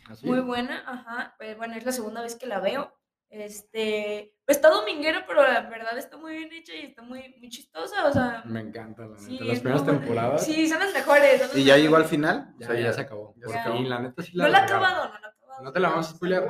[0.09, 0.27] ¿Así?
[0.27, 1.35] Muy buena, ajá.
[1.39, 2.93] Pues bueno, es la segunda vez que la veo.
[3.31, 7.49] Este, pues está dominguera, pero la verdad está muy bien hecha y está muy, muy
[7.49, 8.07] chistosa.
[8.07, 9.21] O sea, Me encanta, la neta.
[9.23, 10.45] sí, Las primeras temporadas.
[10.45, 11.39] Sí, son las mejores.
[11.41, 12.55] son las ¿Y ya llegó al final?
[12.59, 13.35] Ya, O sea, ya se acabó.
[13.37, 13.77] ya Por se acabó.
[13.77, 14.85] fin, la neta sí No la regaron.
[14.85, 15.63] acabado, no la he acabado.
[15.65, 16.49] No te la vamos a spoilear.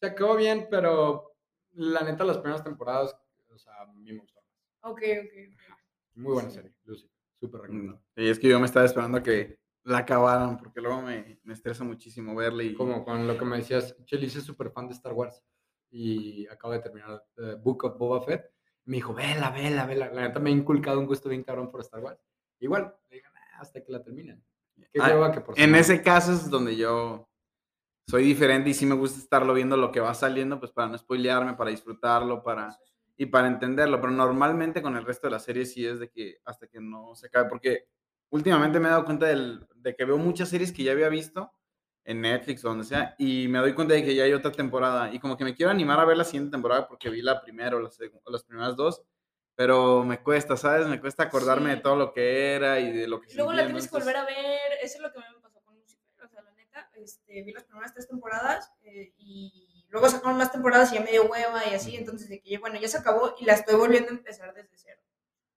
[0.00, 1.34] Se acabó bien, pero
[1.72, 3.14] la neta, las primeras temporadas,
[3.50, 4.40] o sea, a mí me gustó.
[4.80, 5.58] Ok, ok.
[6.14, 6.56] Muy buena Sí.
[6.56, 7.10] serie, Lucy.
[7.40, 8.02] Súper Mm, recomendada.
[8.16, 11.52] Y es que yo me estaba esperando a que la acabaran, porque luego me, me
[11.54, 12.74] estresa muchísimo verla y...
[12.74, 15.42] Como con lo que me decías, Chelice es súper fan de Star Wars
[15.90, 18.44] y acabo de terminar eh, Book of Boba Fett.
[18.84, 20.10] Me dijo, vela, vela, vela.
[20.12, 22.20] La neta me ha inculcado un gusto bien cabrón por Star Wars.
[22.60, 24.44] Igual, le "Nah, hasta que la terminen.
[24.92, 25.78] Qué Ah, que por En semana".
[25.78, 27.28] ese caso es donde yo
[28.08, 30.96] soy diferente y sí me gusta estarlo viendo lo que va saliendo, pues para no
[30.98, 32.76] spoilearme, para disfrutarlo, para
[33.18, 34.00] y para entenderlo.
[34.00, 37.14] Pero normalmente con el resto de la serie sí es de que hasta que no
[37.14, 37.88] se acabe, porque
[38.30, 41.52] últimamente me he dado cuenta del- de que veo muchas series que ya había visto
[42.04, 45.12] en Netflix o donde sea, y me doy cuenta de que ya hay otra temporada,
[45.12, 47.76] y como que me quiero animar a ver la siguiente temporada porque vi la primera
[47.76, 47.90] o, la
[48.24, 49.02] o las primeras dos,
[49.54, 50.86] pero me cuesta, ¿sabes?
[50.86, 51.82] Me cuesta acordarme de Sí.
[51.82, 54.24] todo lo que era y de lo que luego la sentía, tienes que volver a
[54.24, 54.72] ver.
[54.82, 56.24] Eso es lo que me pasó con Lucifer.
[56.24, 60.52] O sea, la neta, este, vi las primeras tres temporadas eh, y luego sacaron más
[60.52, 61.96] temporadas y ya me dio hueva y así.
[61.96, 65.00] Entonces, de que bueno, ya se acabó y la estoy volviendo a empezar desde cero.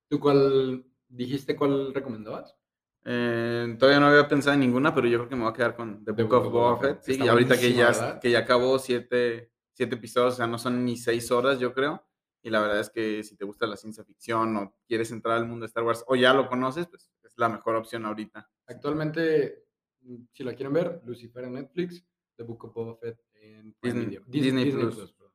[0.07, 2.55] ¿Tú cuál dijiste cuál recomendabas?
[3.03, 5.75] Eh, todavía no había pensado en ninguna, pero yo creo que me voy a quedar
[5.75, 7.01] con The Book of Boba Fett.
[7.01, 8.19] Sí, y ahorita que ya, ¿verdad?
[8.19, 12.05] que ya acabó siete, siete episodios, o sea, no son ni seis horas, yo creo.
[12.43, 15.47] Y la verdad es que si te gusta la ciencia ficción o quieres entrar al
[15.47, 18.49] mundo de Star Wars o ya lo conoces, pues es la mejor opción ahorita.
[18.65, 19.65] Actualmente,
[20.31, 22.03] si la quieren ver, Lucifer en Netflix,
[22.35, 24.23] The Book of Boba Fett en Prime Disney- Video.
[24.27, 24.95] Disney Plus.
[25.13, 25.31] perdón.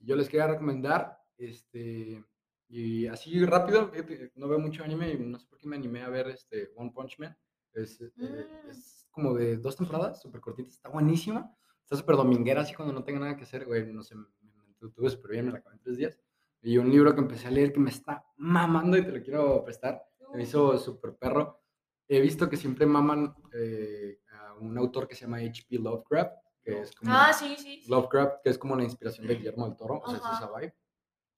[0.00, 2.22] Yo les quería recomendar, este,
[2.68, 3.90] y así rápido,
[4.34, 6.92] no veo mucho anime y no sé por qué me animé a ver este One
[6.94, 7.36] Punch Man.
[7.72, 8.70] Es, eh, Mm.
[8.70, 11.54] es como de dos temporadas, súper cortita, está buenísima.
[11.82, 14.64] Está súper dominguera, así cuando no tenga nada que hacer, güey, no sé, me, me
[14.68, 16.18] entretuve súper bien, me la acabé en tres días.
[16.62, 19.62] Y un libro que empecé a leer que me está mamando y te lo quiero
[19.64, 20.02] prestar.
[20.34, 21.60] Me hizo súper perro.
[22.08, 25.76] He visto que siempre maman eh, a un autor que se llama H.P.
[25.78, 26.32] Lovecraft,
[26.64, 27.80] que es como Ah, sí, sí.
[27.82, 27.90] sí.
[27.90, 30.74] Lovecraft, que es como la inspiración de Guillermo del Toro, o sea, es esa vibe.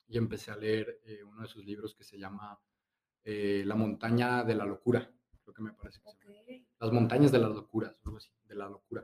[0.09, 2.59] Y empecé a leer eh, uno de sus libros que se llama
[3.25, 5.11] eh, La montaña de la locura,
[5.43, 6.41] creo que me parece que se llama.
[6.41, 6.67] Ok.
[6.79, 9.03] Las montañas de las locuras, algo así, de la locura.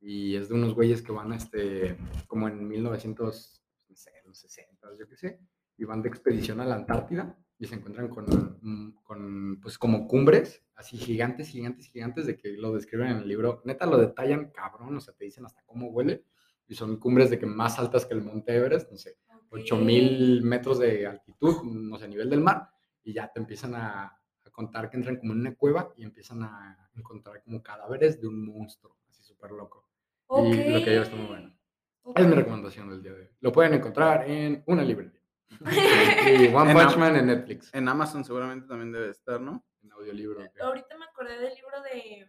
[0.00, 1.96] Y es de unos güeyes que van, este,
[2.26, 5.40] como en 1900, no sé, los 60, yo qué sé,
[5.76, 8.24] y van de expedición a la Antártida y se encuentran con,
[8.60, 13.28] mm, con, pues, como cumbres, así gigantes, gigantes, gigantes, de que lo describen en el
[13.28, 13.62] libro.
[13.64, 16.24] Neta, lo detallan cabrón, o sea, te dicen hasta cómo huele.
[16.66, 19.60] Y son cumbres de que más altas que el Monte Everest, no sé, Ok.
[19.60, 22.70] 8000 metros de altitud, no sé, a nivel del mar,
[23.04, 26.42] y ya te empiezan a, a contar que entran como en una cueva y empiezan
[26.42, 29.88] a encontrar como cadáveres de un monstruo, así súper loco.
[30.30, 31.54] Y lo que lleva está muy bueno.
[32.02, 32.18] Ok.
[32.18, 33.28] Es mi recomendación del día de hoy.
[33.40, 35.20] Lo pueden encontrar en una librería.
[35.60, 37.70] Y One En Punch Man en Netflix.
[37.72, 39.64] En Amazon seguramente también debe estar, ¿no?
[39.82, 40.42] En audiolibro.
[40.60, 42.28] Ahorita me acordé del libro de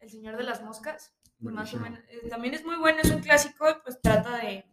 [0.00, 1.14] El Señor de las Moscas.
[1.38, 1.98] Más o menos.
[2.08, 4.64] eh, También es muy bueno, es un clásico, pues trata de,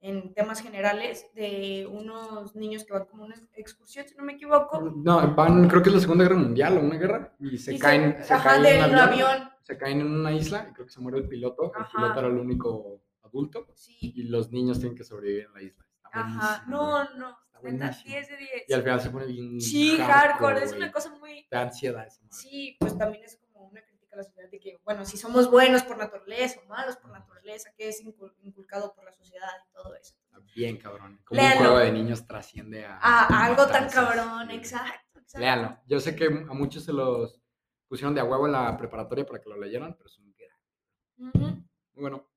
[0.00, 4.32] en temas generales, de unos niños que van como a una excursión, si no me
[4.32, 4.80] equivoco.
[4.80, 7.78] No, van, creo que es la Segunda Guerra Mundial o una guerra, y se y
[7.78, 9.50] caen, se ajá, caen en un avión, avión.
[9.62, 11.72] se caen en una isla, y creo que se muere el piloto.
[11.76, 11.92] El Ajá.
[11.94, 15.84] piloto era el único adulto, Sí, y los niños tienen que sobrevivir en la isla.
[16.20, 16.64] Ajá.
[16.68, 18.04] No, no, Está neta, buenísimo.
[18.14, 18.50] 10 de 10.
[18.68, 19.60] Y al final se pone bien.
[19.60, 21.46] Sí, hardcore, es una cosa muy...
[21.50, 22.08] Da ansiedad.
[22.30, 25.50] Sí, pues también es como una crítica a la sociedad de que, bueno, si somos
[25.50, 29.72] buenos por naturaleza o malos por naturaleza, que es incul- inculcado por la sociedad y
[29.72, 30.14] todo eso.
[30.24, 31.20] Está bien cabrón.
[31.24, 31.60] Como Léalo.
[31.60, 32.98] un juego de niños trasciende a.
[32.98, 34.56] A, a algo tan cabrón, sí.
[34.56, 35.38] exacto, exacto.
[35.38, 35.78] Léanlo.
[35.86, 37.40] Yo sé que a muchos se los
[37.88, 41.28] pusieron de a huevo en la preparatoria para que lo leyeran, pero es un gran.
[41.34, 41.46] Ujú.
[41.94, 42.28] Muy bueno.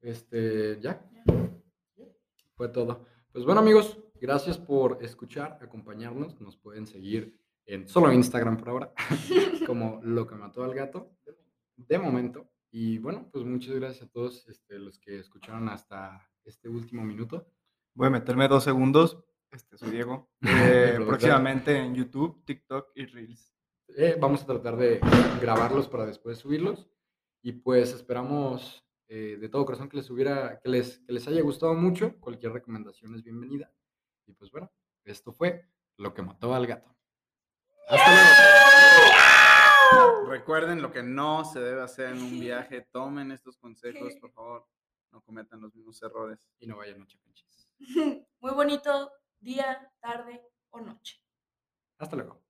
[0.00, 1.02] Este, ya.
[2.56, 3.04] Fue todo.
[3.32, 6.40] Pues bueno, amigos, gracias por escuchar, acompañarnos.
[6.40, 8.94] Nos pueden seguir en solo Instagram por ahora,
[9.66, 11.10] como lo que mató al gato,
[11.76, 12.48] de momento.
[12.70, 17.46] Y bueno, pues muchas gracias a todos este, los que escucharon hasta este último minuto.
[17.92, 19.22] Voy a meterme dos segundos.
[19.50, 20.30] Este, soy Diego.
[20.42, 23.52] Eh, próximamente en YouTube, TikTok y Reels.
[23.88, 24.98] Eh, vamos a tratar de
[25.42, 26.88] grabarlos para después subirlos.
[27.42, 31.40] Y pues esperamos eh, de todo corazón que les hubiera, que les, que les haya
[31.42, 32.18] gustado mucho.
[32.18, 33.72] Cualquier recomendación es bienvenida.
[34.26, 34.72] Y pues bueno,
[35.04, 36.96] esto fue lo que mató al gato.
[37.88, 38.30] Hasta luego.
[40.28, 42.82] Recuerden lo que no se debe hacer en un viaje.
[42.92, 44.66] Tomen estos consejos, por favor.
[45.12, 46.38] No cometan los mismos errores.
[46.58, 47.68] Y no vayan noche pinches.
[48.40, 51.22] Muy bonito día, tarde o noche.
[51.98, 52.42] Hasta luego.